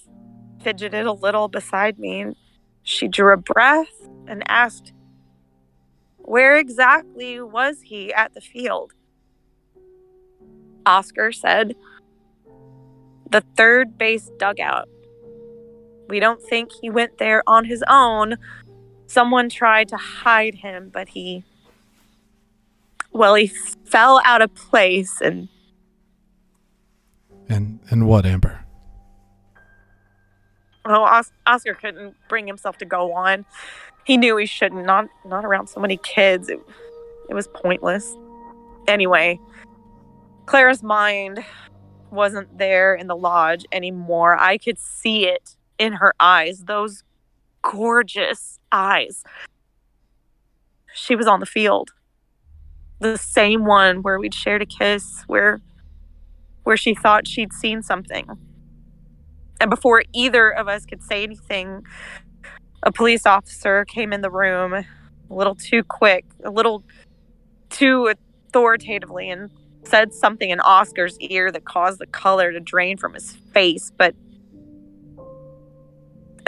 fidgeted 0.62 1.06
a 1.06 1.12
little 1.12 1.48
beside 1.48 2.00
me 2.00 2.34
she 2.86 3.08
drew 3.08 3.34
a 3.34 3.38
breath 3.38 4.08
and 4.28 4.44
asked, 4.48 4.94
Where 6.18 6.56
exactly 6.56 7.42
was 7.42 7.82
he 7.82 8.14
at 8.14 8.34
the 8.36 8.42
field? 8.42 8.94
Oscar 10.86 11.32
said, 11.32 11.76
The 13.32 13.42
third 13.56 13.98
base 13.98 14.32
dugout. 14.38 14.88
We 16.08 16.20
don't 16.20 16.42
think 16.42 16.72
he 16.72 16.90
went 16.90 17.18
there 17.18 17.44
on 17.48 17.66
his 17.66 17.84
own 17.90 18.38
someone 19.08 19.50
tried 19.50 19.90
to 19.90 19.98
hide 19.98 20.56
him, 20.56 20.90
but 20.94 21.10
he, 21.10 21.44
well, 23.12 23.36
he 23.36 23.48
fell 23.86 24.22
out 24.26 24.42
of 24.42 24.54
place 24.56 25.22
and 25.22 25.48
And 27.48 27.80
and 27.90 28.08
what, 28.08 28.26
Amber? 28.26 28.66
Oh, 30.86 31.04
Os- 31.04 31.32
Oscar 31.48 31.74
couldn't 31.74 32.16
bring 32.28 32.46
himself 32.48 32.78
to 32.80 32.86
go 32.86 33.14
on. 33.14 33.46
He 34.04 34.18
knew 34.18 34.38
he 34.38 34.46
shouldn't. 34.46 34.86
Not 34.86 35.08
not 35.26 35.46
around 35.46 35.68
so 35.68 35.80
many 35.80 35.98
kids. 35.98 36.50
It, 36.50 36.60
it 37.30 37.34
was 37.34 37.48
pointless. 37.48 38.16
Anyway, 38.88 39.40
Clara's 40.46 40.84
mind 40.84 41.44
wasn't 42.12 42.58
there 42.58 42.96
in 42.96 43.08
the 43.08 43.16
lodge 43.16 43.66
anymore. 43.72 44.40
I 44.40 44.58
could 44.58 44.78
see 44.78 45.28
it 45.28 45.56
in 45.78 45.94
her 45.94 46.14
eyes. 46.20 46.66
Those 46.66 47.04
gorgeous 47.62 48.60
eyes. 48.72 49.24
She 50.94 51.16
was 51.16 51.28
on 51.28 51.40
the 51.40 51.46
field. 51.46 51.92
The 53.00 53.18
same 53.18 53.66
one 53.66 54.02
where 54.02 54.20
we'd 54.20 54.34
shared 54.34 54.62
a 54.62 54.66
kiss, 54.66 55.24
where 55.28 55.60
where 56.64 56.78
she 56.78 56.96
thought 56.96 57.28
she'd 57.28 57.54
seen 57.54 57.84
something. 57.84 58.28
And 59.60 59.70
before 59.70 60.04
either 60.14 60.50
of 60.50 60.68
us 60.68 60.86
could 60.86 61.04
say 61.04 61.24
anything, 61.24 61.84
a 62.84 62.92
police 62.92 63.26
officer 63.26 63.86
came 63.86 64.12
in 64.12 64.22
the 64.22 64.32
room 64.32 64.74
a 64.74 64.86
little 65.30 65.56
too 65.56 65.84
quick, 65.84 66.26
a 66.44 66.50
little 66.50 66.84
too 67.70 68.12
authoritatively, 68.48 69.30
and 69.30 69.50
said 69.88 70.14
something 70.14 70.50
in 70.50 70.60
Oscar's 70.62 71.18
ear 71.20 71.52
that 71.52 71.66
caused 71.66 72.00
the 72.00 72.08
color 72.08 72.52
to 72.52 72.60
drain 72.60 72.98
from 72.98 73.14
his 73.14 73.32
face. 73.54 73.92
But 73.98 74.16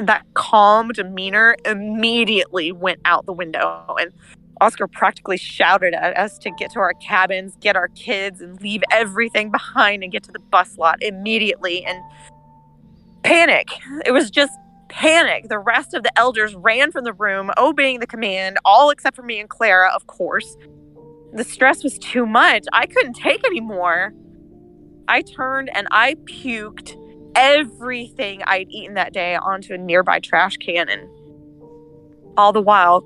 that 0.02 0.26
calm 0.34 0.90
demeanor 0.90 1.56
immediately 1.66 2.72
went 2.72 3.00
out 3.06 3.26
the 3.26 3.34
window. 3.34 3.96
And 4.00 4.12
Oscar 4.62 4.88
practically 4.88 5.38
shouted 5.38 5.94
at 5.94 6.18
us 6.18 6.38
to 6.40 6.52
get 6.52 6.72
to 6.72 6.80
our 6.80 6.94
cabins, 6.96 7.56
get 7.62 7.76
our 7.76 7.90
kids, 7.90 8.42
and 8.42 8.60
leave 8.62 8.84
everything 8.92 9.52
behind 9.52 10.04
and 10.04 10.12
get 10.12 10.24
to 10.24 10.32
the 10.32 10.40
bus 10.40 10.78
lot 10.78 11.02
immediately. 11.02 11.84
And 11.86 12.02
panic. 13.24 13.70
It 14.06 14.12
was 14.12 14.32
just 14.32 14.54
panic. 14.90 15.50
The 15.50 15.60
rest 15.60 15.94
of 15.94 16.04
the 16.04 16.18
elders 16.18 16.56
ran 16.56 16.92
from 16.92 17.04
the 17.04 17.14
room, 17.14 17.52
obeying 17.58 18.00
the 18.00 18.08
command, 18.08 18.58
all 18.64 18.90
except 18.90 19.16
for 19.16 19.24
me 19.24 19.40
and 19.40 19.50
Clara, 19.50 19.92
of 19.94 20.08
course. 20.08 20.56
The 21.38 21.44
stress 21.44 21.84
was 21.84 22.00
too 22.00 22.26
much. 22.26 22.66
I 22.74 22.88
couldn't 22.88 23.14
take 23.14 23.46
anymore. 23.46 24.12
I 25.08 25.22
turned 25.22 25.70
and 25.76 25.88
I 25.92 26.16
puked 26.16 26.96
everything 27.36 28.42
I'd 28.46 28.68
eaten 28.70 28.96
that 28.96 29.14
day 29.14 29.36
onto 29.36 29.76
a 29.76 29.78
nearby 29.78 30.20
trash 30.20 30.58
can. 30.58 30.90
And 30.90 31.08
all 32.36 32.52
the 32.54 32.62
while, 32.62 33.04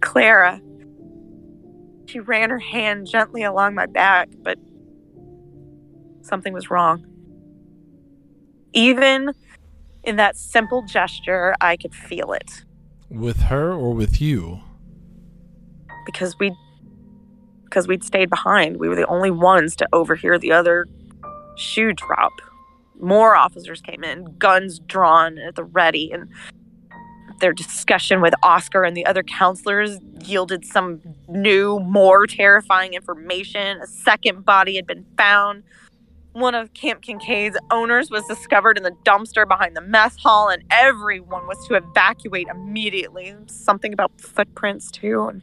Clara, 0.00 0.60
she 2.06 2.18
ran 2.18 2.50
her 2.50 2.58
hand 2.58 3.06
gently 3.06 3.44
along 3.44 3.76
my 3.76 3.86
back, 3.86 4.28
but 4.42 4.58
something 6.22 6.52
was 6.52 6.70
wrong. 6.70 7.06
Even 8.72 9.30
in 10.02 10.16
that 10.16 10.36
simple 10.36 10.82
gesture, 10.82 11.54
I 11.60 11.76
could 11.76 11.94
feel 11.94 12.32
it 12.32 12.64
With 13.08 13.38
her 13.42 13.72
or 13.72 13.94
with 13.94 14.20
you? 14.20 14.60
because 16.04 16.38
we 16.38 16.54
because 17.74 17.88
we'd 17.88 18.04
stayed 18.04 18.30
behind. 18.30 18.76
We 18.76 18.88
were 18.88 18.94
the 18.94 19.06
only 19.06 19.32
ones 19.32 19.74
to 19.76 19.88
overhear 19.92 20.38
the 20.38 20.52
other 20.52 20.86
shoe 21.56 21.92
drop. 21.92 22.30
More 23.00 23.34
officers 23.34 23.80
came 23.80 24.04
in, 24.04 24.36
guns 24.38 24.78
drawn 24.78 25.38
at 25.38 25.56
the 25.56 25.64
ready, 25.64 26.12
and 26.12 26.28
their 27.40 27.52
discussion 27.52 28.20
with 28.20 28.32
Oscar 28.44 28.84
and 28.84 28.96
the 28.96 29.04
other 29.04 29.24
counselors 29.24 29.98
yielded 30.20 30.64
some 30.64 31.00
new, 31.26 31.80
more 31.80 32.28
terrifying 32.28 32.94
information. 32.94 33.80
A 33.82 33.88
second 33.88 34.44
body 34.44 34.76
had 34.76 34.86
been 34.86 35.04
found. 35.18 35.64
One 36.32 36.54
of 36.54 36.74
Camp 36.74 37.02
Kincaid's 37.02 37.58
owners 37.72 38.08
was 38.08 38.24
discovered 38.26 38.76
in 38.76 38.84
the 38.84 38.94
dumpster 39.04 39.48
behind 39.48 39.76
the 39.76 39.80
mess 39.80 40.16
hall, 40.16 40.48
and 40.48 40.62
everyone 40.70 41.48
was 41.48 41.66
to 41.66 41.74
evacuate 41.74 42.46
immediately. 42.46 43.34
Something 43.48 43.92
about 43.92 44.12
footprints, 44.20 44.92
too. 44.92 45.40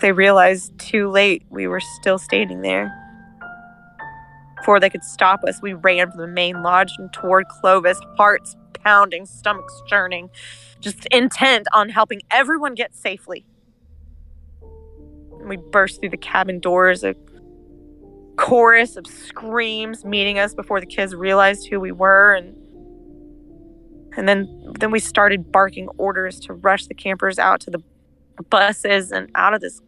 They 0.00 0.12
realized 0.12 0.78
too 0.78 1.08
late 1.08 1.44
we 1.50 1.66
were 1.66 1.80
still 1.80 2.18
standing 2.18 2.62
there. 2.62 2.92
Before 4.58 4.78
they 4.78 4.90
could 4.90 5.04
stop 5.04 5.42
us, 5.44 5.60
we 5.62 5.72
ran 5.72 6.10
from 6.10 6.20
the 6.20 6.26
main 6.26 6.62
lodge 6.62 6.92
and 6.98 7.12
toward 7.12 7.48
Clovis, 7.48 7.98
hearts 8.16 8.56
pounding, 8.84 9.26
stomachs 9.26 9.82
churning, 9.86 10.30
just 10.80 11.06
intent 11.06 11.66
on 11.72 11.88
helping 11.88 12.20
everyone 12.30 12.74
get 12.74 12.94
safely. 12.94 13.44
And 15.38 15.48
We 15.48 15.56
burst 15.56 16.00
through 16.00 16.10
the 16.10 16.16
cabin 16.16 16.60
doors, 16.60 17.04
a 17.04 17.14
chorus 18.36 18.96
of 18.96 19.06
screams 19.06 20.04
meeting 20.04 20.38
us 20.38 20.54
before 20.54 20.80
the 20.80 20.86
kids 20.86 21.14
realized 21.14 21.68
who 21.68 21.78
we 21.78 21.92
were 21.92 22.34
and 22.34 22.56
and 24.16 24.26
then 24.26 24.72
then 24.78 24.90
we 24.90 24.98
started 24.98 25.52
barking 25.52 25.88
orders 25.98 26.40
to 26.40 26.54
rush 26.54 26.86
the 26.86 26.94
campers 26.94 27.38
out 27.38 27.60
to 27.60 27.70
the 27.70 27.82
buses 28.48 29.12
and 29.12 29.30
out 29.34 29.52
of 29.52 29.60
this 29.60 29.82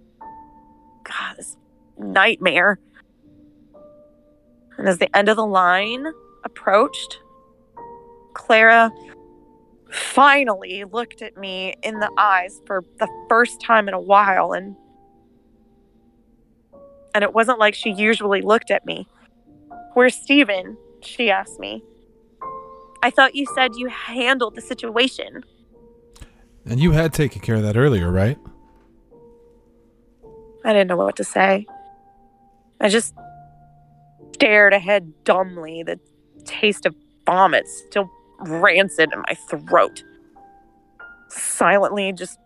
god 1.05 1.37
this 1.37 1.57
nightmare. 1.99 2.79
And 4.79 4.89
as 4.89 4.99
the 4.99 5.15
end 5.17 5.29
of 5.29 5.37
the 5.37 5.47
line 5.47 6.07
approached 6.45 7.19
clara 8.35 8.91
finally 9.91 10.85
looked 10.85 11.21
at 11.23 11.37
me 11.37 11.75
in 11.83 12.01
the 12.01 12.11
eyes 12.17 12.61
for 12.67 12.83
the 12.99 13.09
first 13.29 13.61
time 13.61 13.89
in 13.89 13.95
a 13.95 14.01
while 14.01 14.53
and 14.53 14.75
and 17.15 17.23
it 17.23 17.35
wasn't 17.35 17.59
like 17.59 17.75
she 17.75 17.91
usually 17.91 18.41
looked 18.41 18.71
at 18.71 18.87
me. 18.87 19.07
Where's 19.93 20.15
steven? 20.15 20.79
she 21.03 21.31
asked 21.31 21.59
me. 21.59 21.83
I 23.03 23.11
thought 23.11 23.35
you 23.35 23.45
said 23.55 23.73
you 23.77 23.89
handled 23.89 24.55
the 24.55 24.63
situation. 24.63 25.45
And 26.65 26.81
you 26.81 26.93
had 26.93 27.13
taken 27.13 27.43
care 27.43 27.57
of 27.57 27.63
that 27.65 27.77
earlier, 27.77 28.11
right? 28.11 28.39
I 30.65 30.73
didn't 30.73 30.89
know 30.89 30.97
what 30.97 31.17
to 31.17 31.25
say. 31.25 31.67
I 32.81 32.89
just 32.89 33.15
stared 34.35 34.73
ahead 34.73 35.13
dumbly, 35.25 35.83
the 35.83 35.99
taste 36.45 36.87
of 36.87 36.95
vomit 37.27 37.67
still 37.69 38.11
rancid 38.41 39.11
in 39.13 39.21
my 39.21 39.35
throat. 39.49 40.03
Silently 41.29 42.13
just 42.13 42.39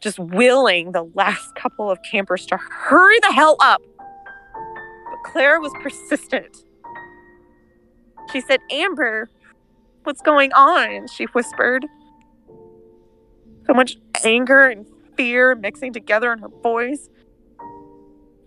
just 0.00 0.18
willing 0.18 0.92
the 0.92 1.02
last 1.14 1.54
couple 1.56 1.90
of 1.90 1.98
campers 2.08 2.46
to 2.46 2.56
hurry 2.56 3.18
the 3.20 3.32
hell 3.32 3.56
up. 3.60 3.82
But 3.96 5.32
Claire 5.32 5.60
was 5.60 5.72
persistent. 5.82 6.64
She 8.32 8.40
said, 8.40 8.60
Amber, 8.70 9.28
what's 10.04 10.20
going 10.22 10.52
on? 10.52 11.08
She 11.08 11.24
whispered. 11.24 11.86
So 13.66 13.74
much 13.74 13.96
anger 14.24 14.68
and 14.68 14.86
fear 15.16 15.54
mixing 15.54 15.92
together 15.92 16.32
in 16.32 16.38
her 16.38 16.48
voice. 16.62 17.08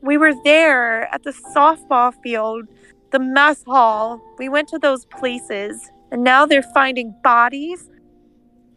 We 0.01 0.17
were 0.17 0.33
there 0.43 1.13
at 1.13 1.23
the 1.23 1.31
softball 1.31 2.13
field, 2.23 2.67
the 3.11 3.19
mess 3.19 3.63
hall. 3.63 4.21
We 4.37 4.49
went 4.49 4.67
to 4.69 4.79
those 4.79 5.05
places, 5.05 5.91
and 6.11 6.23
now 6.23 6.45
they're 6.45 6.63
finding 6.63 7.13
bodies. 7.23 7.89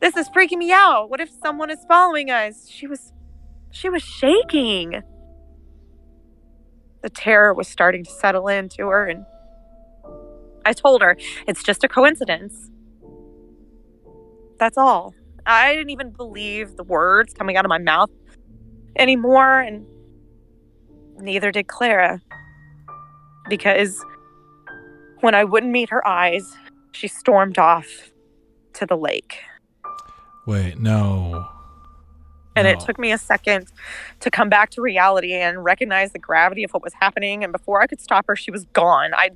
This 0.01 0.17
is 0.17 0.29
freaking 0.29 0.59
me 0.59 0.73
out. 0.73 1.09
What 1.09 1.21
if 1.21 1.31
someone 1.43 1.71
is 1.71 1.85
following 1.89 2.31
us? 2.31 2.69
She 2.69 2.87
was 2.87 3.13
she 3.71 3.89
was 3.89 4.03
shaking. 4.03 5.03
The 7.03 7.11
terror 7.11 7.55
was 7.55 7.69
starting 7.69 8.05
to 8.05 8.11
settle 8.11 8.49
into 8.49 8.89
her 8.89 9.07
and 9.07 9.27
I 10.65 10.73
told 10.73 11.03
her 11.03 11.17
it's 11.47 11.63
just 11.63 11.85
a 11.85 11.89
coincidence. 11.89 12.71
That's 14.59 14.79
all. 14.79 15.15
I 15.47 15.75
didn't 15.75 15.91
even 15.91 16.11
believe 16.11 16.77
the 16.77 16.85
words 16.85 17.35
coming 17.35 17.57
out 17.57 17.65
of 17.65 17.69
my 17.69 17.79
mouth 17.79 18.11
anymore, 18.97 19.61
and 19.61 19.87
neither 21.19 21.51
did 21.51 21.67
Clara. 21.67 22.21
Because 23.49 24.05
when 25.21 25.35
I 25.35 25.45
wouldn't 25.45 25.73
meet 25.73 25.91
her 25.91 26.07
eyes, 26.07 26.57
she 26.93 27.09
stormed 27.09 27.59
off 27.59 28.13
to 28.75 28.87
the 28.87 28.97
lake. 28.97 29.39
Wait, 30.47 30.79
no. 30.79 31.49
And 32.57 32.69
it 32.69 32.79
took 32.79 32.99
me 32.99 33.11
a 33.11 33.19
second 33.19 33.73
to 34.21 34.31
come 34.31 34.49
back 34.49 34.71
to 34.71 34.81
reality 34.81 35.33
and 35.33 35.65
recognize 35.65 36.13
the 36.13 36.21
gravity 36.21 36.63
of 36.63 36.71
what 36.73 36.85
was 36.85 36.93
happening. 37.01 37.43
And 37.43 37.53
before 37.53 37.83
I 37.83 37.87
could 37.87 38.01
stop 38.01 38.27
her, 38.29 38.37
she 38.37 38.51
was 38.51 38.65
gone. 38.67 39.13
I 39.15 39.31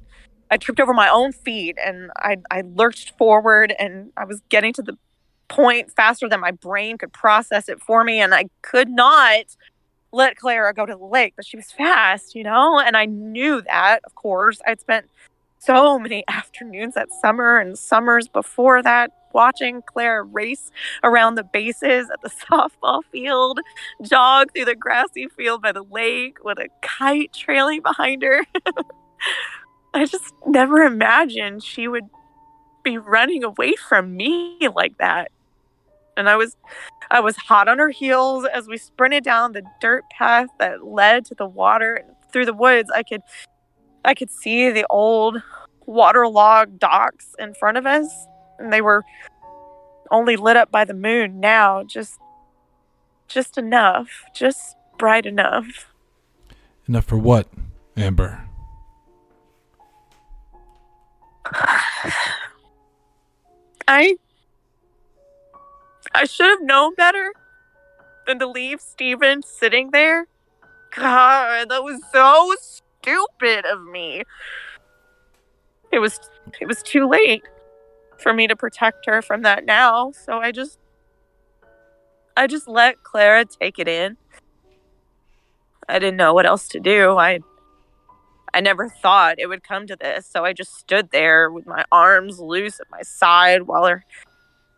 I 0.51 0.57
tripped 0.57 0.81
over 0.81 0.95
my 0.95 1.09
own 1.09 1.33
feet 1.33 1.77
and 1.85 2.11
I, 2.17 2.37
I 2.51 2.62
lurched 2.62 3.17
forward 3.19 3.75
and 3.79 4.12
I 4.17 4.25
was 4.25 4.41
getting 4.49 4.73
to 4.75 4.83
the 4.83 4.97
point 5.49 5.91
faster 5.93 6.29
than 6.29 6.41
my 6.41 6.53
brain 6.53 6.97
could 6.97 7.12
process 7.12 7.69
it 7.69 7.81
for 7.83 8.05
me. 8.05 8.21
And 8.21 8.35
I 8.35 8.47
could 8.62 8.88
not 8.88 9.45
let 10.12 10.37
Clara 10.37 10.73
go 10.73 10.87
to 10.87 10.94
the 10.94 11.05
lake, 11.05 11.35
but 11.37 11.44
she 11.44 11.57
was 11.57 11.71
fast, 11.71 12.35
you 12.35 12.42
know? 12.42 12.81
And 12.81 12.97
I 12.97 13.05
knew 13.05 13.61
that, 13.62 14.01
of 14.05 14.14
course. 14.14 14.61
I'd 14.66 14.81
spent 14.81 15.07
so 15.59 15.99
many 15.99 16.25
afternoons 16.29 16.94
that 16.94 17.09
summer 17.21 17.59
and 17.59 17.79
summers 17.79 18.29
before 18.29 18.83
that 18.83 19.11
watching 19.33 19.83
Clara 19.83 20.23
race 20.23 20.71
around 21.05 21.35
the 21.35 21.44
bases 21.44 22.09
at 22.11 22.23
the 22.23 22.31
softball 22.51 23.03
field, 23.12 23.61
jog 24.03 24.53
through 24.53 24.64
the 24.64 24.75
grassy 24.75 25.29
field 25.29 25.62
by 25.62 25.73
the 25.73 25.85
lake 25.85 26.38
with 26.42 26.59
a 26.59 26.68
kite 26.83 27.33
trailing 27.33 27.83
behind 27.83 28.23
her. 28.23 28.44
I 29.94 30.05
just 30.07 30.35
never 30.47 30.83
imagined 30.83 31.62
she 31.62 31.88
would 31.88 32.09
be 32.83 32.99
running 32.99 33.44
away 33.44 33.75
from 33.75 34.16
me 34.16 34.59
like 34.75 34.97
that. 34.99 35.31
And 36.16 36.29
I 36.29 36.37
was 36.37 36.57
I 37.11 37.21
was 37.21 37.37
hot 37.37 37.68
on 37.68 37.79
her 37.79 37.88
heels 37.88 38.44
as 38.53 38.66
we 38.68 38.77
sprinted 38.77 39.25
down 39.25 39.53
the 39.53 39.62
dirt 39.81 40.05
path 40.11 40.49
that 40.59 40.85
led 40.85 41.25
to 41.27 41.35
the 41.35 41.47
water. 41.47 42.05
Through 42.31 42.44
the 42.44 42.53
woods. 42.53 42.90
I 42.94 43.03
could 43.03 43.23
I 44.05 44.14
could 44.14 44.31
see 44.31 44.71
the 44.71 44.87
old 44.90 45.42
waterlogged 45.87 46.79
docks 46.79 47.35
in 47.38 47.55
front 47.55 47.79
of 47.79 47.87
us 47.87 48.27
and 48.59 48.71
they 48.71 48.83
were 48.83 49.03
only 50.11 50.37
lit 50.37 50.57
up 50.57 50.71
by 50.71 50.85
the 50.85 50.92
moon 50.92 51.40
now. 51.40 51.83
Just 51.85 52.18
just 53.29 53.57
enough 53.57 54.25
just 54.35 54.77
bright 54.99 55.25
enough. 55.25 55.87
Enough 56.87 57.07
for 57.07 57.18
what 57.18 57.49
amber? 57.97 58.47
I 63.88 64.16
i 66.14 66.25
should 66.25 66.49
have 66.49 66.62
known 66.62 66.94
better 66.94 67.33
than 68.27 68.38
to 68.38 68.47
leave 68.47 68.81
steven 68.81 69.42
sitting 69.42 69.90
there 69.90 70.27
god 70.94 71.68
that 71.68 71.83
was 71.83 72.01
so 72.12 72.55
stupid 72.61 73.64
of 73.66 73.83
me 73.85 74.23
it 75.92 75.99
was 75.99 76.18
it 76.61 76.66
was 76.66 76.83
too 76.83 77.09
late 77.09 77.42
for 78.18 78.33
me 78.33 78.47
to 78.47 78.57
protect 78.57 79.07
her 79.07 79.23
from 79.23 79.42
that 79.42 79.64
now. 79.64 80.12
So 80.12 80.38
I 80.38 80.53
just 80.53 80.79
I 82.37 82.47
just 82.47 82.68
let 82.68 83.03
Clara 83.03 83.44
take 83.44 83.79
it 83.79 83.88
in. 83.88 84.16
I 85.88 85.99
didn't 85.99 86.16
know 86.16 86.35
what 86.35 86.47
else 86.47 86.68
to 86.68 86.81
do. 86.81 87.16
I 87.16 87.40
I 88.53 88.61
never 88.61 88.88
thought 88.88 89.38
it 89.38 89.47
would 89.47 89.62
come 89.62 89.87
to 89.87 89.97
this, 89.97 90.27
so 90.27 90.44
I 90.44 90.53
just 90.53 90.75
stood 90.75 91.11
there 91.11 91.51
with 91.51 91.66
my 91.66 91.85
arms 91.92 92.40
loose 92.40 92.81
at 92.81 92.90
my 92.90 93.03
side 93.03 93.62
while 93.62 93.87
her 93.87 94.05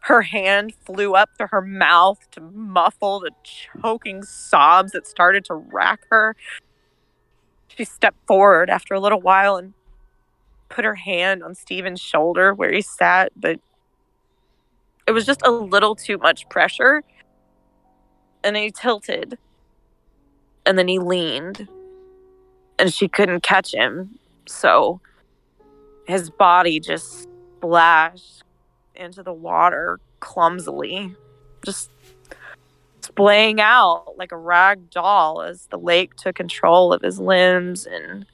her 0.00 0.22
hand 0.22 0.72
flew 0.84 1.14
up 1.14 1.36
to 1.38 1.46
her 1.48 1.60
mouth 1.60 2.18
to 2.32 2.40
muffle 2.40 3.20
the 3.20 3.30
choking 3.44 4.22
sobs 4.22 4.92
that 4.92 5.06
started 5.06 5.44
to 5.44 5.54
rack 5.54 6.00
her. 6.10 6.34
She 7.68 7.84
stepped 7.84 8.26
forward 8.26 8.70
after 8.70 8.94
a 8.94 9.00
little 9.00 9.20
while 9.20 9.56
and 9.56 9.74
put 10.68 10.84
her 10.84 10.94
hand 10.94 11.42
on 11.42 11.54
Steven's 11.54 12.00
shoulder 12.00 12.54
where 12.54 12.72
he 12.72 12.80
sat, 12.80 13.32
but 13.36 13.60
it 15.06 15.12
was 15.12 15.26
just 15.26 15.42
a 15.44 15.50
little 15.50 15.94
too 15.94 16.16
much 16.18 16.48
pressure. 16.48 17.02
And 18.42 18.56
he 18.56 18.70
tilted. 18.70 19.36
And 20.64 20.78
then 20.78 20.88
he 20.88 20.98
leaned. 20.98 21.68
And 22.78 22.92
she 22.92 23.06
couldn't 23.06 23.42
catch 23.42 23.74
him. 23.74 24.18
So 24.46 25.00
his 26.06 26.30
body 26.30 26.80
just 26.80 27.28
splashed 27.58 28.44
into 29.00 29.22
the 29.22 29.32
water 29.32 29.98
clumsily, 30.20 31.14
just 31.64 31.90
splaying 33.00 33.60
out 33.60 34.14
like 34.16 34.30
a 34.32 34.36
rag 34.36 34.90
doll 34.90 35.42
as 35.42 35.66
the 35.66 35.78
lake 35.78 36.14
took 36.14 36.36
control 36.36 36.92
of 36.92 37.02
his 37.02 37.18
limbs 37.18 37.86
and 37.86 38.26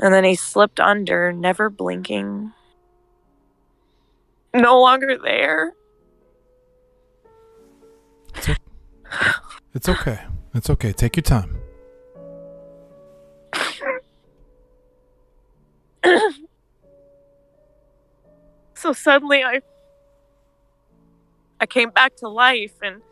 and 0.00 0.14
then 0.14 0.22
he 0.22 0.36
slipped 0.36 0.78
under, 0.78 1.32
never 1.32 1.68
blinking. 1.68 2.52
No 4.54 4.80
longer 4.80 5.18
there. 5.18 5.74
It's, 8.36 8.48
o- 8.48 8.54
it's 9.74 9.88
okay. 9.88 10.20
It's 10.54 10.70
okay. 10.70 10.92
Take 10.92 11.16
your 11.16 11.24
time. 11.24 11.58
so 18.78 18.92
suddenly 18.92 19.42
I 19.42 19.60
I 21.60 21.66
came 21.66 21.90
back 21.90 22.16
to 22.16 22.28
life 22.28 22.74
and 22.82 23.02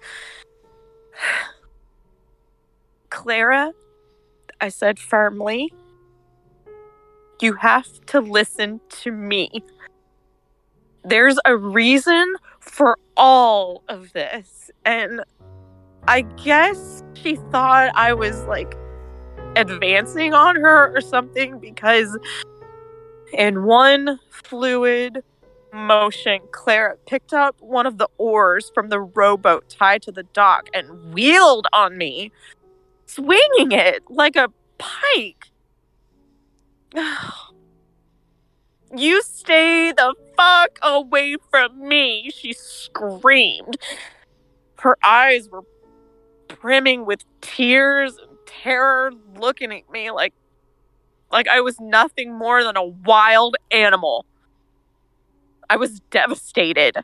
Clara, 3.10 3.72
I 4.60 4.68
said 4.68 4.98
firmly, 4.98 5.72
you 7.40 7.54
have 7.54 7.86
to 8.06 8.20
listen 8.20 8.80
to 9.02 9.10
me. 9.10 9.64
There's 11.04 11.38
a 11.44 11.56
reason 11.56 12.34
for 12.60 12.98
all 13.16 13.82
of 13.88 14.12
this. 14.12 14.70
And 14.84 15.22
I 16.08 16.22
guess 16.22 17.02
she 17.14 17.36
thought 17.50 17.90
I 17.94 18.12
was 18.12 18.44
like 18.44 18.76
advancing 19.56 20.34
on 20.34 20.56
her 20.56 20.96
or 20.96 21.00
something 21.00 21.58
because 21.58 22.16
in 23.32 23.64
one 23.64 24.20
fluid 24.30 25.22
motion, 25.72 26.40
Clara 26.50 26.96
picked 27.06 27.32
up 27.32 27.56
one 27.60 27.86
of 27.86 27.98
the 27.98 28.08
oars 28.18 28.70
from 28.74 28.88
the 28.88 29.00
rowboat 29.00 29.68
tied 29.68 30.02
to 30.02 30.12
the 30.12 30.22
dock 30.22 30.68
and 30.74 31.12
wheeled 31.14 31.66
on 31.72 31.98
me, 31.98 32.32
swinging 33.06 33.72
it 33.72 34.02
like 34.08 34.36
a 34.36 34.52
pike. 34.78 35.50
You 38.94 39.20
stay 39.22 39.90
the 39.90 40.14
fuck 40.36 40.78
away 40.80 41.36
from 41.50 41.88
me, 41.88 42.30
she 42.30 42.52
screamed. 42.52 43.76
Her 44.78 44.96
eyes 45.04 45.48
were 45.48 45.64
brimming 46.48 47.04
with 47.04 47.24
tears 47.40 48.16
and 48.16 48.38
terror, 48.46 49.10
looking 49.36 49.72
at 49.72 49.90
me 49.90 50.10
like 50.12 50.34
like 51.32 51.48
I 51.48 51.60
was 51.60 51.80
nothing 51.80 52.32
more 52.32 52.62
than 52.62 52.76
a 52.76 52.84
wild 52.84 53.56
animal. 53.72 54.24
I 55.68 55.76
was 55.76 56.00
devastated. 56.10 56.96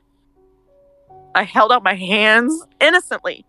I 1.35 1.45
held 1.45 1.73
out 1.73 1.83
my 1.83 1.95
hands 1.95 2.67
innocently, 2.81 3.45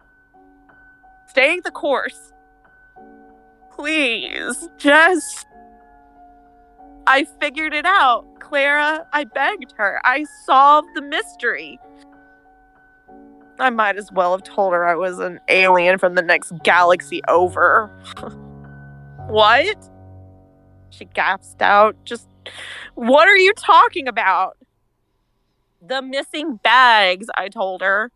staying 1.28 1.62
the 1.64 1.72
course. 1.72 2.32
Please, 3.76 4.70
just 4.78 5.46
I 7.08 7.26
figured 7.40 7.74
it 7.74 7.86
out. 7.86 8.26
Clara, 8.40 9.06
I 9.12 9.26
begged 9.26 9.74
her. 9.78 10.00
I 10.06 10.26
solved 10.46 10.90
the 10.96 11.02
mystery. 11.02 11.80
I 13.60 13.70
might 13.70 13.98
as 13.98 14.12
well 14.12 14.32
have 14.32 14.44
told 14.44 14.74
her 14.74 14.86
I 14.88 14.96
was 14.96 15.20
an 15.20 15.40
alien 15.48 15.98
from 15.98 16.16
the 16.16 16.22
next 16.22 16.54
galaxy 16.64 17.22
over. 17.28 17.88
what? 19.28 19.90
She 20.90 21.06
gasped 21.06 21.62
out. 21.62 21.96
Just, 22.06 22.28
what 22.96 23.28
are 23.28 23.38
you 23.38 23.54
talking 23.54 24.08
about? 24.08 24.58
The 25.86 26.02
missing 26.02 26.60
bags, 26.64 27.28
I 27.38 27.50
told 27.50 27.82
her. 27.82 28.12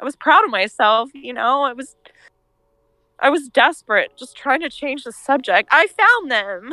I 0.00 0.04
was 0.04 0.16
proud 0.16 0.44
of 0.44 0.50
myself, 0.50 1.10
you 1.14 1.32
know, 1.32 1.62
I 1.62 1.72
was 1.72 1.94
I 3.22 3.30
was 3.30 3.48
desperate, 3.48 4.12
just 4.18 4.36
trying 4.36 4.60
to 4.62 4.68
change 4.68 5.04
the 5.04 5.12
subject. 5.12 5.68
I 5.70 5.86
found 5.86 6.30
them. 6.30 6.72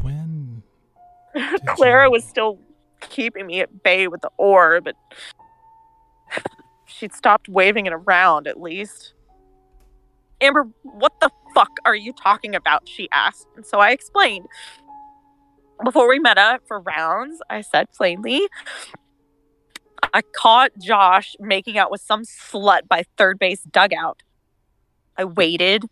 When? 0.00 0.62
Clara 1.66 2.06
you... 2.06 2.12
was 2.12 2.24
still 2.24 2.58
keeping 3.00 3.46
me 3.48 3.60
at 3.60 3.82
bay 3.82 4.06
with 4.06 4.20
the 4.20 4.30
oar, 4.36 4.80
but 4.80 4.94
she'd 6.86 7.12
stopped 7.12 7.48
waving 7.48 7.86
it 7.86 7.92
around 7.92 8.46
at 8.46 8.60
least. 8.60 9.14
Amber, 10.40 10.68
what 10.84 11.18
the 11.20 11.30
fuck 11.54 11.70
are 11.84 11.96
you 11.96 12.12
talking 12.12 12.54
about? 12.54 12.88
She 12.88 13.08
asked. 13.10 13.48
And 13.56 13.66
so 13.66 13.80
I 13.80 13.90
explained. 13.90 14.46
Before 15.84 16.08
we 16.08 16.18
met 16.18 16.36
up 16.36 16.62
for 16.68 16.80
rounds, 16.80 17.40
I 17.48 17.62
said 17.62 17.90
plainly, 17.92 18.46
I 20.12 20.22
caught 20.36 20.72
Josh 20.78 21.34
making 21.40 21.78
out 21.78 21.90
with 21.90 22.02
some 22.02 22.22
slut 22.22 22.86
by 22.86 23.04
third 23.16 23.38
base 23.38 23.62
dugout. 23.62 24.22
I 25.16 25.24
waited 25.24 25.84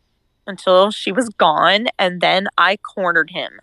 until 0.47 0.91
she 0.91 1.11
was 1.11 1.29
gone 1.31 1.87
and 1.99 2.21
then 2.21 2.49
I 2.59 2.77
cornered 2.77 3.31
him. 3.31 3.61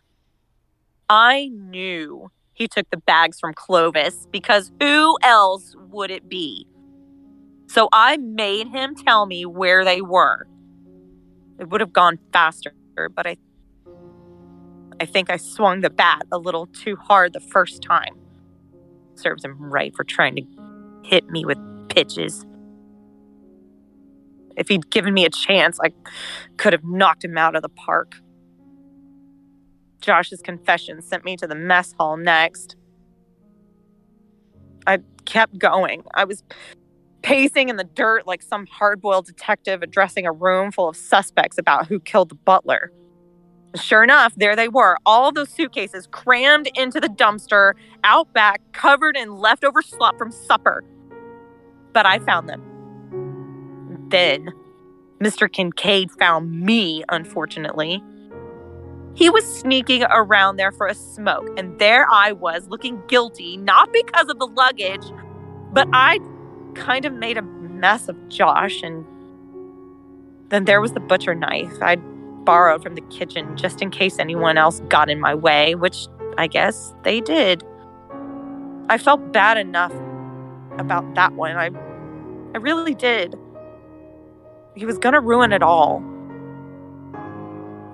I 1.09 1.49
knew 1.53 2.31
he 2.53 2.67
took 2.67 2.89
the 2.89 2.97
bags 2.97 3.39
from 3.39 3.53
Clovis 3.53 4.27
because 4.31 4.71
who 4.79 5.17
else 5.21 5.75
would 5.89 6.09
it 6.09 6.27
be? 6.27 6.65
So 7.67 7.89
I 7.91 8.17
made 8.17 8.69
him 8.69 8.95
tell 8.95 9.25
me 9.25 9.45
where 9.45 9.85
they 9.85 10.01
were. 10.01 10.47
It 11.59 11.69
would 11.69 11.81
have 11.81 11.93
gone 11.93 12.19
faster, 12.33 12.73
but 13.13 13.27
I 13.27 13.37
I 14.99 15.05
think 15.05 15.29
I 15.29 15.37
swung 15.37 15.81
the 15.81 15.89
bat 15.89 16.23
a 16.31 16.37
little 16.37 16.67
too 16.67 16.95
hard 16.95 17.33
the 17.33 17.39
first 17.39 17.81
time. 17.81 18.15
Serves 19.15 19.43
him 19.43 19.57
right 19.59 19.93
for 19.95 20.03
trying 20.03 20.35
to 20.35 20.43
hit 21.03 21.29
me 21.29 21.45
with 21.45 21.57
pitches. 21.89 22.45
If 24.57 24.69
he'd 24.69 24.89
given 24.89 25.13
me 25.13 25.25
a 25.25 25.29
chance, 25.29 25.79
I 25.83 25.91
could 26.57 26.73
have 26.73 26.83
knocked 26.83 27.25
him 27.25 27.37
out 27.37 27.55
of 27.55 27.61
the 27.61 27.69
park. 27.69 28.15
Josh's 29.99 30.41
confession 30.41 31.01
sent 31.01 31.25
me 31.25 31.35
to 31.37 31.47
the 31.47 31.55
mess 31.55 31.93
hall 31.97 32.15
next. 32.15 32.75
I 34.87 34.99
kept 35.25 35.57
going. 35.57 36.03
I 36.13 36.25
was 36.25 36.43
pacing 37.21 37.69
in 37.69 37.75
the 37.75 37.83
dirt 37.83 38.27
like 38.27 38.43
some 38.43 38.67
hard 38.67 39.01
boiled 39.01 39.25
detective 39.25 39.81
addressing 39.81 40.27
a 40.27 40.31
room 40.31 40.71
full 40.71 40.87
of 40.87 40.95
suspects 40.95 41.57
about 41.57 41.87
who 41.87 41.99
killed 41.99 42.29
the 42.29 42.35
butler. 42.35 42.91
Sure 43.75 44.03
enough, 44.03 44.33
there 44.35 44.55
they 44.55 44.67
were, 44.67 44.97
all 45.05 45.31
those 45.31 45.49
suitcases 45.49 46.07
crammed 46.07 46.69
into 46.75 46.99
the 46.99 47.09
dumpster 47.09 47.73
out 48.03 48.31
back, 48.33 48.61
covered 48.71 49.17
in 49.17 49.37
leftover 49.37 49.81
slop 49.81 50.17
from 50.17 50.31
supper. 50.31 50.83
But 51.93 52.05
I 52.05 52.19
found 52.19 52.47
them. 52.49 52.61
Then 54.09 54.53
Mr. 55.19 55.51
Kincaid 55.51 56.11
found 56.11 56.51
me, 56.51 57.03
unfortunately. 57.09 58.03
He 59.15 59.29
was 59.29 59.45
sneaking 59.45 60.03
around 60.03 60.57
there 60.57 60.71
for 60.71 60.87
a 60.87 60.93
smoke, 60.93 61.49
and 61.57 61.79
there 61.79 62.05
I 62.11 62.33
was 62.33 62.67
looking 62.67 63.01
guilty, 63.07 63.57
not 63.57 63.91
because 63.93 64.27
of 64.29 64.39
the 64.39 64.47
luggage, 64.47 65.05
but 65.71 65.87
I 65.93 66.19
kind 66.75 67.05
of 67.05 67.13
made 67.13 67.37
a 67.37 67.41
mess 67.41 68.09
of 68.09 68.27
Josh. 68.27 68.81
And 68.83 69.05
then 70.49 70.65
there 70.65 70.81
was 70.81 70.91
the 70.91 70.99
butcher 70.99 71.33
knife 71.33 71.81
I'd 71.81 72.01
borrowed 72.45 72.83
from 72.83 72.95
the 72.95 73.01
kitchen 73.01 73.57
just 73.57 73.81
in 73.81 73.89
case 73.89 74.19
anyone 74.19 74.57
else 74.57 74.81
got 74.89 75.09
in 75.09 75.19
my 75.19 75.33
way, 75.35 75.75
which 75.75 76.07
I 76.37 76.47
guess 76.47 76.93
they 77.03 77.21
did. 77.21 77.63
I 78.89 78.97
felt 78.97 79.33
bad 79.33 79.57
enough 79.57 79.93
about 80.77 81.15
that 81.15 81.33
one. 81.33 81.55
I 81.57 81.71
I 82.53 82.57
really 82.59 82.95
did. 82.95 83.35
He 84.75 84.85
was 84.85 84.97
gonna 84.97 85.21
ruin 85.21 85.51
it 85.51 85.63
all. 85.63 86.03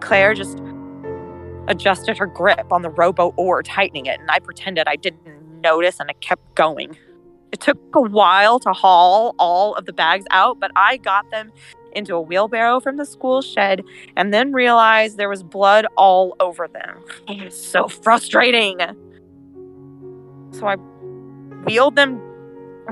Claire 0.01 0.33
just 0.33 0.61
adjusted 1.67 2.17
her 2.17 2.27
grip 2.27 2.71
on 2.71 2.81
the 2.81 2.89
rowboat 2.89 3.33
oar, 3.37 3.63
tightening 3.63 4.05
it, 4.07 4.19
and 4.19 4.29
I 4.29 4.39
pretended 4.39 4.87
I 4.87 4.95
didn't 4.95 5.61
notice 5.61 5.99
and 5.99 6.09
I 6.09 6.13
kept 6.13 6.55
going. 6.55 6.97
It 7.51 7.59
took 7.59 7.77
a 7.95 8.01
while 8.01 8.59
to 8.59 8.73
haul 8.73 9.35
all 9.37 9.75
of 9.75 9.85
the 9.85 9.93
bags 9.93 10.25
out, 10.31 10.59
but 10.59 10.71
I 10.75 10.97
got 10.97 11.29
them 11.31 11.51
into 11.93 12.15
a 12.15 12.21
wheelbarrow 12.21 12.79
from 12.79 12.97
the 12.97 13.05
school 13.05 13.41
shed 13.41 13.83
and 14.15 14.33
then 14.33 14.51
realized 14.51 15.17
there 15.17 15.29
was 15.29 15.43
blood 15.43 15.85
all 15.97 16.35
over 16.39 16.67
them. 16.67 17.03
It 17.27 17.43
was 17.43 17.61
so 17.61 17.87
frustrating. 17.87 18.79
So 20.51 20.67
I 20.67 20.75
wheeled 21.65 21.95
them 21.95 22.21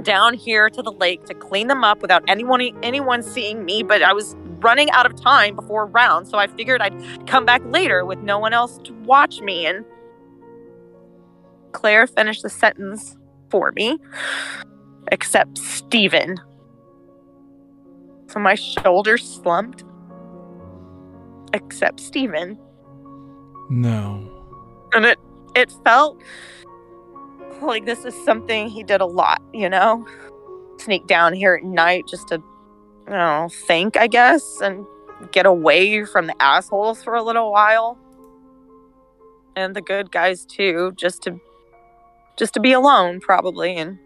down 0.04 0.34
here 0.34 0.70
to 0.70 0.82
the 0.82 0.91
lake 0.91 1.26
to 1.26 1.34
clean 1.34 1.68
them 1.68 1.84
up 1.84 2.02
without 2.02 2.24
anyone 2.28 2.62
anyone 2.84 3.24
seeing 3.24 3.66
me, 3.66 3.84
but 3.84 4.02
I 4.02 4.14
was 4.14 4.36
running 4.60 4.89
out 4.91 5.06
of 5.06 5.20
time 5.20 5.56
before 5.56 5.86
round, 5.86 6.28
so 6.28 6.38
I 6.38 6.47
figured 6.47 6.82
I'd 6.82 7.28
come 7.28 7.45
back 7.45 7.62
later 7.66 8.06
with 8.06 8.20
no 8.20 8.39
one 8.39 8.54
else 8.54 8.78
to 8.84 8.93
watch 8.93 9.41
me 9.41 9.66
and 9.66 9.84
Claire 11.72 12.08
finished 12.08 12.43
the 12.43 12.50
sentence 12.50 13.18
for 13.50 13.72
me, 13.74 13.97
except 15.12 15.58
Stephen. 15.58 16.39
So 18.30 18.39
my 18.39 18.55
shoulders 18.55 19.27
slumped, 19.27 19.84
except 21.53 21.99
Stephen. 21.99 22.59
No. 23.69 24.30
And 24.93 25.05
it 25.05 25.17
it 25.55 25.73
felt 25.84 26.21
like 27.61 27.86
this 27.86 28.05
is 28.05 28.13
something 28.23 28.69
he 28.69 28.84
did 28.84 29.01
a 29.01 29.05
lot, 29.05 29.41
you 29.53 29.67
know? 29.67 30.05
Sneak 30.77 31.07
down 31.07 31.34
here 31.34 31.55
at 31.55 31.63
night 31.63 32.05
just 32.07 32.27
to, 32.30 32.36
you 33.07 33.13
know, 33.13 33.49
think, 33.67 33.97
I 33.97 34.07
guess, 34.07 34.61
and 34.61 34.86
get 35.32 35.45
away 35.45 36.05
from 36.05 36.27
the 36.27 36.41
assholes 36.41 37.03
for 37.03 37.15
a 37.15 37.23
little 37.23 37.51
while. 37.51 37.97
And 39.55 39.75
the 39.75 39.82
good 39.82 40.11
guys 40.11 40.45
too, 40.45 40.93
just 40.95 41.23
to 41.23 41.39
just 42.38 42.53
to 42.53 42.59
be 42.59 42.71
alone 42.71 43.19
probably 43.19 43.75
and 43.75 43.97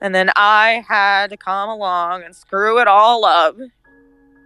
and 0.00 0.14
then 0.14 0.30
I 0.36 0.84
had 0.88 1.30
to 1.30 1.36
come 1.36 1.68
along 1.68 2.22
and 2.22 2.34
screw 2.34 2.78
it 2.78 2.88
all 2.88 3.24
up. 3.24 3.56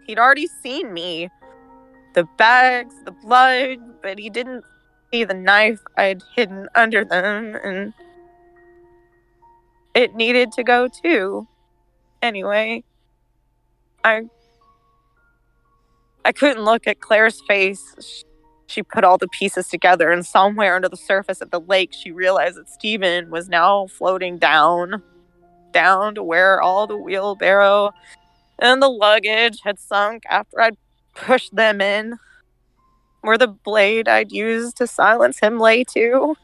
He'd 0.06 0.18
already 0.18 0.46
seen 0.46 0.92
me. 0.92 1.28
The 2.14 2.24
bags, 2.36 2.94
the 3.04 3.12
blood, 3.12 3.78
but 4.02 4.18
he 4.18 4.30
didn't 4.30 4.64
see 5.12 5.24
the 5.24 5.34
knife 5.34 5.80
I'd 5.96 6.22
hidden 6.34 6.68
under 6.74 7.04
them, 7.04 7.56
and 7.62 7.94
it 9.94 10.14
needed 10.14 10.52
to 10.52 10.64
go 10.64 10.88
too. 10.88 11.46
Anyway, 12.22 12.84
I 14.04 14.22
I 16.24 16.32
couldn't 16.32 16.64
look 16.64 16.86
at 16.86 17.00
Claire's 17.00 17.40
face. 17.48 18.24
She 18.66 18.82
put 18.82 19.04
all 19.04 19.18
the 19.18 19.28
pieces 19.28 19.68
together, 19.68 20.10
and 20.10 20.24
somewhere 20.24 20.76
under 20.76 20.88
the 20.88 20.96
surface 20.96 21.40
of 21.40 21.50
the 21.50 21.60
lake, 21.60 21.92
she 21.92 22.12
realized 22.12 22.56
that 22.56 22.68
Stephen 22.68 23.30
was 23.30 23.48
now 23.48 23.86
floating 23.86 24.38
down, 24.38 25.02
down 25.72 26.14
to 26.16 26.22
where 26.22 26.60
all 26.60 26.86
the 26.86 26.96
wheelbarrow 26.96 27.92
and 28.58 28.82
the 28.82 28.88
luggage 28.88 29.60
had 29.64 29.78
sunk 29.78 30.24
after 30.28 30.60
I'd 30.60 30.76
pushed 31.14 31.54
them 31.54 31.80
in 31.80 32.18
where 33.22 33.38
the 33.38 33.48
blade 33.48 34.08
I'd 34.08 34.32
used 34.32 34.76
to 34.78 34.86
silence 34.86 35.40
him 35.40 35.58
lay 35.58 35.84
too. 35.84 36.36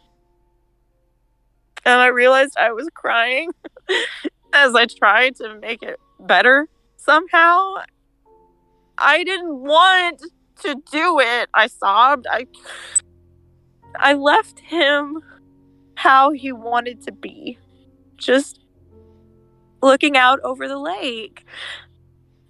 And 1.85 2.01
I 2.01 2.09
realized 2.09 2.57
I 2.59 2.73
was 2.73 2.89
crying 2.95 3.51
as 4.53 4.75
I 4.75 4.87
tried 4.87 5.37
to 5.37 5.59
make 5.61 5.83
it 5.83 5.99
better 6.21 6.69
somehow. 6.97 7.77
I 8.99 9.25
didn't 9.25 9.61
want 9.61 10.23
to 10.63 10.75
do 10.91 11.21
it. 11.21 11.49
I 11.55 11.67
sobbed. 11.69 12.27
I 12.31 12.47
I 13.99 14.15
left 14.15 14.59
him 14.59 15.21
how 15.95 16.33
he 16.33 16.53
wanted 16.53 17.03
to 17.03 17.13
be. 17.13 17.59
Just 18.17 18.61
looking 19.87 20.17
out 20.17 20.41
over 20.41 20.69
the 20.69 20.79
lake. 20.79 21.45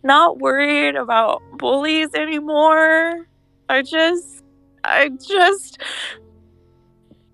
Not 0.03 0.39
worried 0.39 0.97
about 0.97 1.43
bullies 1.59 2.15
anymore 2.15 3.27
I 3.69 3.83
just, 3.83 4.45
I 4.85 5.09
just, 5.09 5.79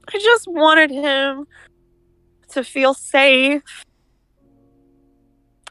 I 0.08 0.18
just 0.18 0.48
wanted 0.48 0.90
him 0.90 1.46
to 2.50 2.64
feel 2.64 2.94
safe. 2.94 3.84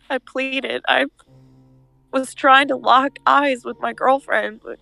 I 0.10 0.20
pleaded. 0.20 0.84
I 0.88 1.06
was 2.14 2.34
trying 2.34 2.68
to 2.68 2.76
lock 2.76 3.18
eyes 3.26 3.64
with 3.64 3.80
my 3.80 3.94
girlfriend, 3.94 4.62
but 4.64 4.80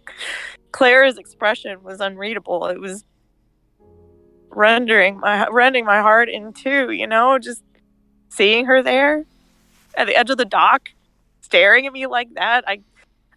Claire's 0.72 1.18
expression 1.18 1.84
was 1.84 2.02
unreadable. 2.02 2.66
It 2.66 2.80
was 2.80 3.06
rendering 4.52 5.20
my 5.20 5.48
rending 5.50 5.86
my 5.86 6.02
heart 6.02 6.28
in 6.28 6.52
two, 6.54 6.90
you 6.92 7.06
know, 7.06 7.38
just 7.38 7.64
seeing 8.30 8.66
her 8.66 8.82
there 8.82 9.26
at 10.00 10.08
the 10.08 10.16
edge 10.16 10.30
of 10.30 10.38
the 10.38 10.46
dock, 10.46 10.90
staring 11.42 11.86
at 11.86 11.94
me 11.94 12.08
like 12.08 12.34
that. 12.34 12.64
I 12.68 12.82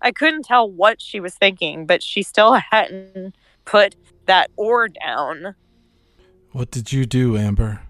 I 0.01 0.13
couldn't 0.13 0.45
tell 0.45 0.69
what 0.69 1.03
she 1.03 1.21
was 1.21 1.35
thinking, 1.35 1.87
but 1.87 2.03
she 2.03 2.23
still 2.23 2.55
hadn't 2.55 3.35
put 3.65 3.95
that 4.27 4.51
oar 4.57 4.89
down. 4.89 5.55
What 6.53 6.71
did 6.71 6.93
you 6.93 7.05
do, 7.05 7.37
Amber? 7.37 7.81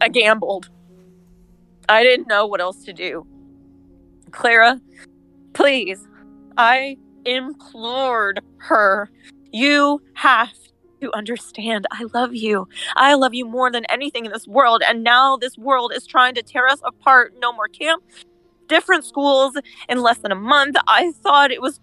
I 0.00 0.08
gambled. 0.08 0.70
I 1.88 2.02
didn't 2.02 2.28
know 2.28 2.46
what 2.46 2.60
else 2.60 2.84
to 2.84 2.92
do. 2.92 3.26
Clara, 4.30 4.80
please, 5.54 6.06
I 6.56 6.96
implored 7.24 8.40
her. 8.58 9.10
You 9.52 10.02
have 10.14 10.52
to 11.00 11.14
understand. 11.14 11.86
I 11.90 12.04
love 12.14 12.34
you. 12.34 12.68
I 12.96 13.14
love 13.14 13.34
you 13.34 13.46
more 13.46 13.70
than 13.70 13.84
anything 13.86 14.26
in 14.26 14.32
this 14.32 14.46
world. 14.46 14.82
And 14.86 15.02
now 15.02 15.36
this 15.36 15.56
world 15.56 15.92
is 15.94 16.06
trying 16.06 16.34
to 16.34 16.42
tear 16.42 16.66
us 16.66 16.80
apart. 16.84 17.34
No 17.40 17.52
more 17.52 17.68
camp, 17.68 18.02
different 18.68 19.04
schools 19.04 19.56
in 19.88 20.02
less 20.02 20.18
than 20.18 20.32
a 20.32 20.36
month. 20.36 20.76
I 20.86 21.12
thought 21.12 21.50
it 21.50 21.62
was 21.62 21.80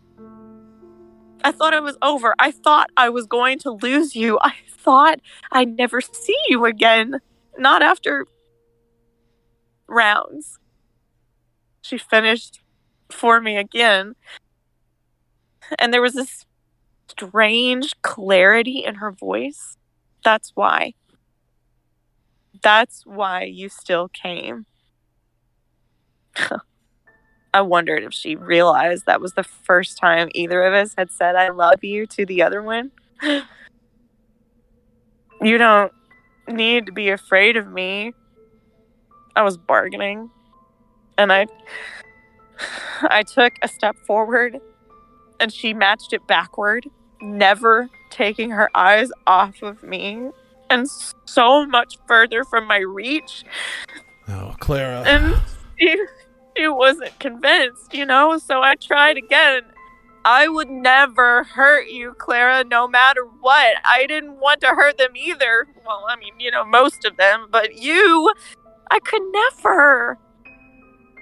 I 1.43 1.51
thought 1.51 1.75
it 1.75 1.83
was 1.83 1.97
over. 2.01 2.33
I 2.39 2.49
thought 2.49 2.89
I 2.97 3.09
was 3.09 3.27
going 3.27 3.59
to 3.59 3.71
lose 3.71 4.15
you. 4.15 4.39
I 4.41 4.53
thought 4.67 5.19
I'd 5.51 5.77
never 5.77 6.01
see 6.01 6.37
you 6.47 6.65
again. 6.65 7.19
Not 7.57 7.83
after 7.83 8.25
rounds. 9.87 10.57
She 11.81 11.99
finished 11.99 12.61
for 13.11 13.39
me 13.39 13.57
again. 13.57 14.15
And 15.77 15.93
there 15.93 16.01
was 16.01 16.13
this 16.13 16.45
strange 17.07 17.93
clarity 18.01 18.83
in 18.85 18.95
her 18.95 19.11
voice. 19.11 19.77
That's 20.23 20.51
why. 20.55 20.93
That's 22.61 23.05
why 23.05 23.43
you 23.43 23.69
still 23.69 24.09
came. 24.09 24.65
I 27.53 27.61
wondered 27.61 28.03
if 28.03 28.13
she 28.13 28.35
realized 28.35 29.05
that 29.05 29.21
was 29.21 29.33
the 29.33 29.43
first 29.43 29.97
time 29.97 30.29
either 30.33 30.63
of 30.63 30.73
us 30.73 30.93
had 30.97 31.09
said 31.11 31.35
I 31.35 31.49
love 31.49 31.83
you 31.83 32.05
to 32.07 32.25
the 32.25 32.41
other 32.41 32.61
one. 32.61 32.91
you 35.41 35.57
don't 35.57 35.91
need 36.47 36.85
to 36.87 36.91
be 36.91 37.09
afraid 37.09 37.55
of 37.55 37.71
me. 37.71 38.13
I 39.35 39.43
was 39.43 39.57
bargaining. 39.57 40.29
And 41.17 41.31
I 41.31 41.47
I 43.03 43.23
took 43.23 43.53
a 43.61 43.67
step 43.67 43.95
forward 44.05 44.59
and 45.39 45.51
she 45.51 45.73
matched 45.73 46.13
it 46.13 46.25
backward, 46.27 46.89
never 47.21 47.89
taking 48.09 48.49
her 48.51 48.69
eyes 48.75 49.09
off 49.27 49.61
of 49.61 49.83
me. 49.83 50.29
and 50.69 50.87
so 51.25 51.65
much 51.65 51.97
further 52.07 52.43
from 52.43 52.65
my 52.65 52.77
reach. 52.77 53.43
Oh, 54.27 54.55
Clara. 54.59 55.01
And 55.01 55.35
she, 55.79 55.95
she 56.57 56.67
wasn't 56.67 57.17
convinced, 57.19 57.93
you 57.93 58.05
know? 58.05 58.37
So 58.37 58.61
I 58.61 58.75
tried 58.75 59.17
again. 59.17 59.61
I 60.27 60.47
would 60.47 60.71
never 60.71 61.43
hurt 61.43 61.87
you, 61.89 62.13
Clara, 62.17 62.63
no 62.63 62.87
matter 62.87 63.25
what. 63.41 63.75
I 63.85 64.07
didn't 64.07 64.39
want 64.39 64.61
to 64.61 64.69
hurt 64.69 64.97
them 64.97 65.15
either. 65.15 65.67
Well, 65.85 66.03
I 66.09 66.15
mean, 66.15 66.33
you 66.39 66.49
know, 66.49 66.65
most 66.65 67.05
of 67.05 67.15
them, 67.17 67.47
but 67.51 67.75
you, 67.75 68.33
I 68.89 68.97
could 68.99 69.21
never. 69.31 70.17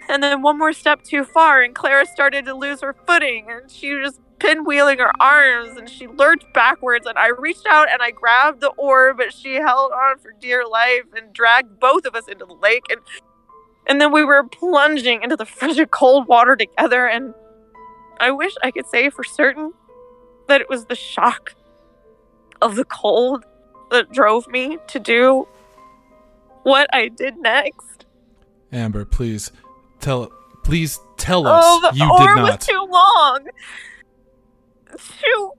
And 0.09 0.21
then 0.21 0.41
one 0.41 0.57
more 0.57 0.73
step 0.73 1.03
too 1.03 1.23
far, 1.23 1.61
and 1.61 1.73
Clara 1.73 2.05
started 2.05 2.45
to 2.45 2.53
lose 2.53 2.81
her 2.81 2.93
footing, 3.07 3.47
and 3.49 3.69
she 3.69 3.93
was 3.93 4.11
just 4.11 4.21
pinwheeling 4.39 4.99
her 4.99 5.11
arms, 5.19 5.77
and 5.77 5.89
she 5.89 6.07
lurched 6.07 6.53
backwards. 6.53 7.07
And 7.07 7.17
I 7.17 7.29
reached 7.29 7.65
out 7.65 7.89
and 7.91 8.01
I 8.01 8.11
grabbed 8.11 8.61
the 8.61 8.71
oar, 8.71 9.13
but 9.13 9.33
she 9.33 9.55
held 9.55 9.91
on 9.91 10.19
for 10.19 10.31
dear 10.39 10.67
life 10.67 11.05
and 11.15 11.33
dragged 11.33 11.79
both 11.79 12.05
of 12.05 12.15
us 12.15 12.27
into 12.27 12.45
the 12.45 12.53
lake. 12.53 12.83
And 12.89 12.99
and 13.85 13.99
then 13.99 14.13
we 14.13 14.23
were 14.23 14.43
plunging 14.43 15.23
into 15.23 15.35
the 15.35 15.45
frigid 15.59 15.91
cold 15.91 16.27
water 16.27 16.55
together. 16.55 17.07
And 17.07 17.33
I 18.19 18.31
wish 18.31 18.53
I 18.61 18.71
could 18.71 18.85
say 18.87 19.09
for 19.09 19.23
certain 19.23 19.73
that 20.47 20.61
it 20.61 20.69
was 20.69 20.85
the 20.85 20.95
shock 20.95 21.55
of 22.61 22.75
the 22.75 22.85
cold 22.85 23.45
that 23.91 24.11
drove 24.11 24.47
me 24.47 24.77
to 24.87 24.99
do 24.99 25.47
what 26.63 26.87
I 26.93 27.09
did 27.09 27.37
next. 27.37 28.05
Amber, 28.71 29.05
please 29.05 29.51
tell 30.03 30.31
please 30.63 30.99
tell 31.17 31.47
us 31.47 31.63
Oh, 31.65 31.79
the 31.81 31.97
you 31.97 32.05
did 32.17 32.41
was 32.41 32.57
too 32.57 32.87
long. 32.89 33.47
Too. 34.97 35.51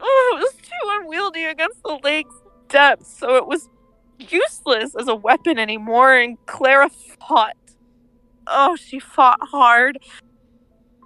Oh, 0.00 0.36
it 0.36 0.40
was 0.40 0.54
too 0.62 0.88
unwieldy 0.88 1.44
against 1.44 1.82
the 1.82 1.98
lake's 2.02 2.34
depths, 2.68 3.18
so 3.18 3.36
it 3.36 3.46
was 3.46 3.68
useless 4.18 4.94
as 4.94 5.08
a 5.08 5.14
weapon 5.14 5.58
anymore. 5.58 6.16
And 6.16 6.38
Clara 6.46 6.88
fought. 6.88 7.56
Oh, 8.46 8.76
she 8.76 8.98
fought 8.98 9.38
hard. 9.42 9.98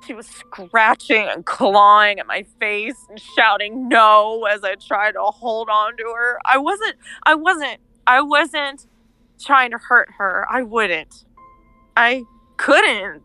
She 0.06 0.14
was 0.14 0.26
scratching 0.26 1.26
and 1.26 1.44
clawing 1.44 2.20
at 2.20 2.26
my 2.26 2.46
face 2.60 2.96
and 3.10 3.20
shouting 3.20 3.88
no 3.88 4.44
as 4.44 4.62
I 4.62 4.76
tried 4.76 5.12
to 5.12 5.22
hold 5.22 5.68
on 5.68 5.96
to 5.96 6.04
her. 6.04 6.38
I 6.44 6.58
wasn't. 6.58 6.94
I 7.24 7.34
wasn't. 7.34 7.80
I 8.06 8.20
wasn't 8.20 8.86
trying 9.40 9.72
to 9.72 9.78
hurt 9.78 10.08
her. 10.16 10.46
I 10.48 10.62
wouldn't. 10.62 11.24
I 11.96 12.24
couldn't. 12.56 13.22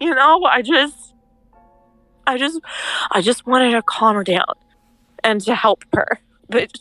You 0.00 0.14
know, 0.14 0.44
I 0.44 0.62
just 0.62 1.14
I 2.26 2.38
just 2.38 2.60
I 3.10 3.20
just 3.20 3.46
wanted 3.46 3.72
to 3.72 3.82
calm 3.82 4.16
her 4.16 4.24
down 4.24 4.54
and 5.24 5.40
to 5.42 5.54
help 5.54 5.84
her. 5.94 6.20
But 6.48 6.72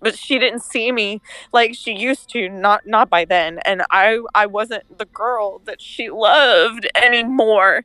but 0.00 0.16
she 0.16 0.38
didn't 0.38 0.62
see 0.62 0.92
me 0.92 1.20
like 1.52 1.74
she 1.74 1.92
used 1.92 2.30
to 2.30 2.48
not 2.48 2.86
not 2.86 3.10
by 3.10 3.24
then 3.24 3.58
and 3.64 3.82
I 3.90 4.20
I 4.34 4.46
wasn't 4.46 4.98
the 4.98 5.06
girl 5.06 5.60
that 5.64 5.80
she 5.80 6.10
loved 6.10 6.88
anymore. 6.94 7.84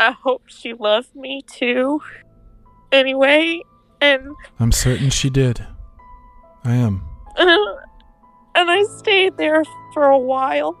I 0.00 0.12
hope 0.12 0.42
she 0.46 0.74
loved 0.74 1.14
me 1.16 1.42
too. 1.42 2.00
Anyway, 2.92 3.62
and 4.00 4.34
I'm 4.60 4.72
certain 4.72 5.10
she 5.10 5.28
did. 5.28 5.66
I 6.64 6.74
am. 6.74 7.02
and 7.38 8.70
I 8.70 8.84
stayed 8.98 9.36
there 9.36 9.64
for 9.92 10.04
a 10.04 10.18
while 10.18 10.78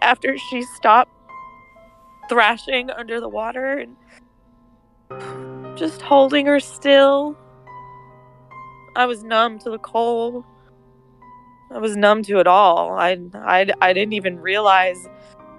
after 0.00 0.36
she 0.38 0.62
stopped 0.62 1.12
thrashing 2.28 2.90
under 2.90 3.20
the 3.20 3.28
water 3.28 3.78
and 3.78 3.96
just 5.76 6.02
holding 6.02 6.46
her 6.46 6.60
still. 6.60 7.36
I 8.96 9.06
was 9.06 9.22
numb 9.22 9.58
to 9.60 9.70
the 9.70 9.78
cold. 9.78 10.44
I 11.72 11.78
was 11.78 11.96
numb 11.96 12.22
to 12.24 12.38
it 12.40 12.46
all. 12.46 12.92
I, 12.92 13.18
I, 13.34 13.66
I 13.80 13.92
didn't 13.92 14.12
even 14.12 14.40
realize 14.40 15.08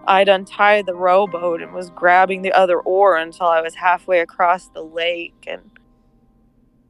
I'd 0.05 0.29
untied 0.29 0.85
the 0.85 0.95
rowboat 0.95 1.61
and 1.61 1.73
was 1.73 1.89
grabbing 1.91 2.41
the 2.41 2.51
other 2.51 2.79
oar 2.79 3.17
until 3.17 3.47
I 3.47 3.61
was 3.61 3.75
halfway 3.75 4.19
across 4.19 4.67
the 4.67 4.83
lake 4.83 5.45
and 5.47 5.61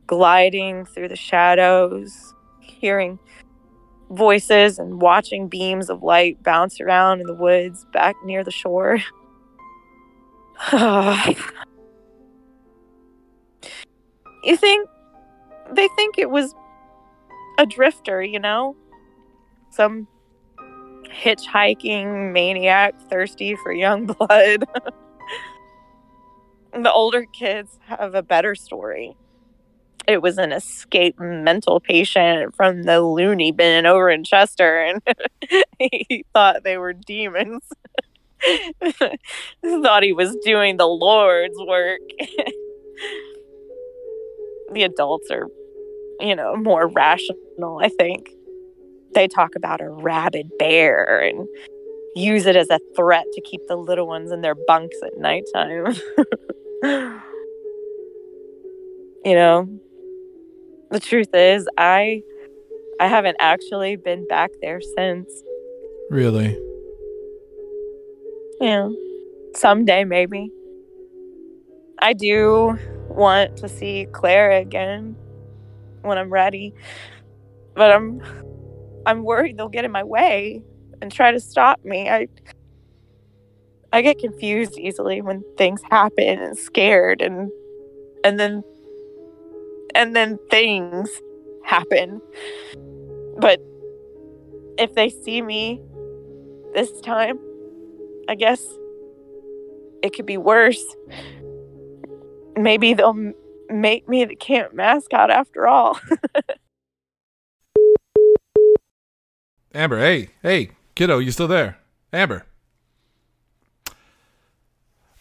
gliding 0.08 0.86
through 0.86 1.10
the 1.10 1.16
shadows, 1.16 2.34
hearing 2.60 3.20
voices 4.12 4.78
and 4.78 5.01
watching 5.01 5.47
beams 5.47 5.89
of 5.89 6.03
light 6.03 6.41
bounce 6.43 6.80
around 6.82 7.22
in 7.22 7.28
the 7.28 7.34
woods 7.34 7.86
back 7.93 8.16
near 8.24 8.43
the 8.43 8.51
shore. 8.51 8.99
you 14.43 14.55
think 14.57 14.88
they 15.72 15.88
think 15.95 16.18
it 16.18 16.30
was 16.30 16.53
a 17.57 17.66
drifter, 17.66 18.22
you 18.22 18.39
know? 18.39 18.76
Some 19.72 20.07
hitchhiking 21.09 22.32
maniac 22.32 22.99
thirsty 23.09 23.55
for 23.64 23.72
young 23.72 24.05
blood. 24.20 24.66
the 26.74 26.91
older 26.91 27.26
kids 27.26 27.80
have 27.86 28.16
a 28.16 28.24
better 28.24 28.55
story. 28.55 29.16
It 30.08 30.22
was 30.22 30.38
an 30.38 30.52
escaped 30.52 31.20
mental 31.20 31.80
patient 31.80 32.56
from 32.56 32.84
the 32.84 33.02
loony 33.02 33.52
bin 33.52 33.86
over 33.86 34.10
in 34.10 34.24
Chester, 34.24 34.82
and 34.84 35.02
he 35.80 36.26
thought 36.34 36.64
they 36.64 36.78
were 36.78 36.93
demons. 36.93 37.64
thought 39.64 40.04
he 40.04 40.14
was 40.14 40.36
doing 40.43 40.78
the 40.78 40.88
Lord's 40.88 41.58
work. 41.68 41.99
the 44.74 44.84
adults 44.84 45.30
are, 45.32 45.47
you 46.20 46.36
know, 46.36 46.56
more 46.56 46.88
rational, 46.88 47.80
I 47.82 47.89
think. 47.89 48.30
They 49.14 49.28
talk 49.28 49.56
about 49.56 49.82
a 49.82 49.89
rabid 49.89 50.52
bear 50.58 51.20
and 51.20 51.47
use 52.16 52.45
it 52.45 52.56
as 52.56 52.70
a 52.70 52.80
threat 52.95 53.26
to 53.34 53.41
keep 53.41 53.62
the 53.68 53.76
little 53.76 54.08
ones 54.08 54.32
in 54.32 54.41
their 54.41 54.56
bunks 54.56 54.95
at 55.04 55.18
nighttime. 55.18 55.93
you 59.24 59.36
know, 59.36 59.68
the 60.92 61.00
truth 61.00 61.34
is 61.34 61.68
I 61.78 62.22
I 63.00 63.08
haven't 63.08 63.38
actually 63.39 63.96
been 63.96 64.28
back 64.28 64.52
there 64.62 64.82
since. 64.96 65.30
Really? 66.10 66.58
Yeah. 68.60 68.89
Someday 69.56 70.04
maybe. 70.04 70.52
I 72.00 72.14
do 72.14 72.78
want 73.10 73.58
to 73.58 73.70
see 73.70 74.08
Clara 74.12 74.60
again 74.60 75.16
when 76.02 76.18
I'm 76.18 76.32
ready. 76.32 76.74
But 77.74 77.92
I'm 77.92 78.22
I'm 79.06 79.24
worried 79.24 79.58
they'll 79.58 79.70
get 79.70 79.86
in 79.86 79.92
my 79.92 80.04
way 80.04 80.62
and 81.02 81.12
try 81.12 81.32
to 81.32 81.39
stop 81.39 81.84
me. 81.84 82.10
I 82.10 82.28
I 83.94 84.02
get 84.02 84.20
confused 84.20 84.78
easily 84.78 85.22
when 85.22 85.44
things 85.58 85.82
happen 85.89 86.39
and 86.39 86.58
scared 86.58 87.22
and 87.22 87.50
and 88.24 88.39
then 88.39 88.64
and 89.96 90.16
then 90.16 90.39
things 90.50 91.10
happen. 91.66 92.22
But 93.38 93.60
if 94.78 94.94
they 94.96 95.10
see 95.10 95.42
me 95.42 95.82
this 96.74 97.02
time, 97.02 97.39
I 98.30 98.36
guess 98.36 98.64
it 100.04 100.14
could 100.14 100.26
be 100.26 100.38
worse. 100.38 100.84
Maybe 102.56 102.94
they'll 102.94 103.34
make 103.70 104.08
me 104.10 104.26
the 104.26 104.36
camp 104.36 104.74
mascot 104.74 105.32
after 105.32 105.68
all. 105.68 106.00
Amber, 109.74 110.00
hey, 110.00 110.32
hey, 110.44 110.72
kiddo, 110.96 111.20
you 111.20 111.32
still 111.32 111.48
there? 111.48 111.78
Amber. 112.12 112.46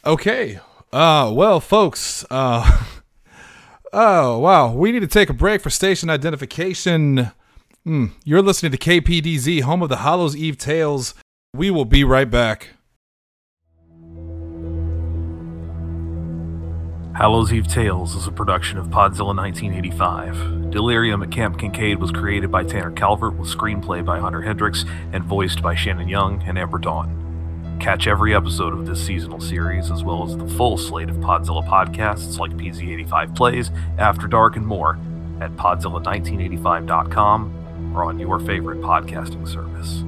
Okay. 0.05 0.59
Uh 0.93 1.31
well, 1.33 1.61
folks, 1.61 2.25
uh 2.31 2.85
Oh, 3.93 4.39
wow. 4.39 4.73
We 4.73 4.93
need 4.93 5.01
to 5.01 5.09
take 5.09 5.31
a 5.31 5.35
break 5.35 5.61
for 5.61 5.71
station 5.71 6.11
identification. 6.11 7.33
Hmm. 7.85 8.07
You're 8.25 8.43
listening 8.43 8.73
to 8.73 8.79
KPDZ, 8.79 9.63
home 9.63 9.83
of 9.83 9.89
the 9.89 9.99
Hallows 9.99 10.37
Eve 10.37 10.59
Tales. 10.59 11.15
We 11.55 11.71
will 11.71 11.85
be 11.85 12.05
right 12.05 12.31
back. 12.31 12.69
Hallows 17.17 17.53
Eve 17.53 17.67
Tales 17.67 18.15
is 18.15 18.27
a 18.27 18.33
production 18.33 18.79
of 18.79 18.87
Podzilla 18.87 19.37
1985. 19.37 20.71
Delirium 20.71 21.23
at 21.23 21.31
Camp 21.31 21.59
Kincaid 21.59 21.99
was 21.99 22.13
created 22.13 22.51
by 22.51 22.65
Tanner 22.65 22.93
Calvert 22.93 23.35
with 23.35 23.49
screenplay 23.51 24.03
by 24.05 24.21
Hunter 24.21 24.41
Hendricks 24.41 24.85
and 25.13 25.25
voiced 25.25 25.63
by 25.63 25.75
Shannon 25.75 26.09
Young 26.09 26.43
and 26.45 26.59
Amber 26.59 26.79
Dawn. 26.79 27.20
Catch 27.81 28.07
every 28.07 28.35
episode 28.35 28.75
of 28.75 28.87
this 28.87 29.05
seasonal 29.05 29.41
series, 29.41 29.91
as 29.91 30.05
well 30.05 30.23
as 30.23 30.37
the 30.37 30.47
full 30.47 30.77
slate 30.77 31.09
of 31.09 31.17
Podzilla 31.17 31.67
podcasts 31.67 32.39
like 32.39 32.51
PZ85 32.51 33.35
Plays, 33.35 33.71
After 33.97 34.27
Dark, 34.27 34.57
and 34.57 34.67
more 34.67 34.99
at 35.41 35.51
podzilla1985.com 35.57 37.95
or 37.97 38.05
on 38.05 38.19
your 38.19 38.39
favorite 38.39 38.83
podcasting 38.83 39.49
service. 39.49 40.05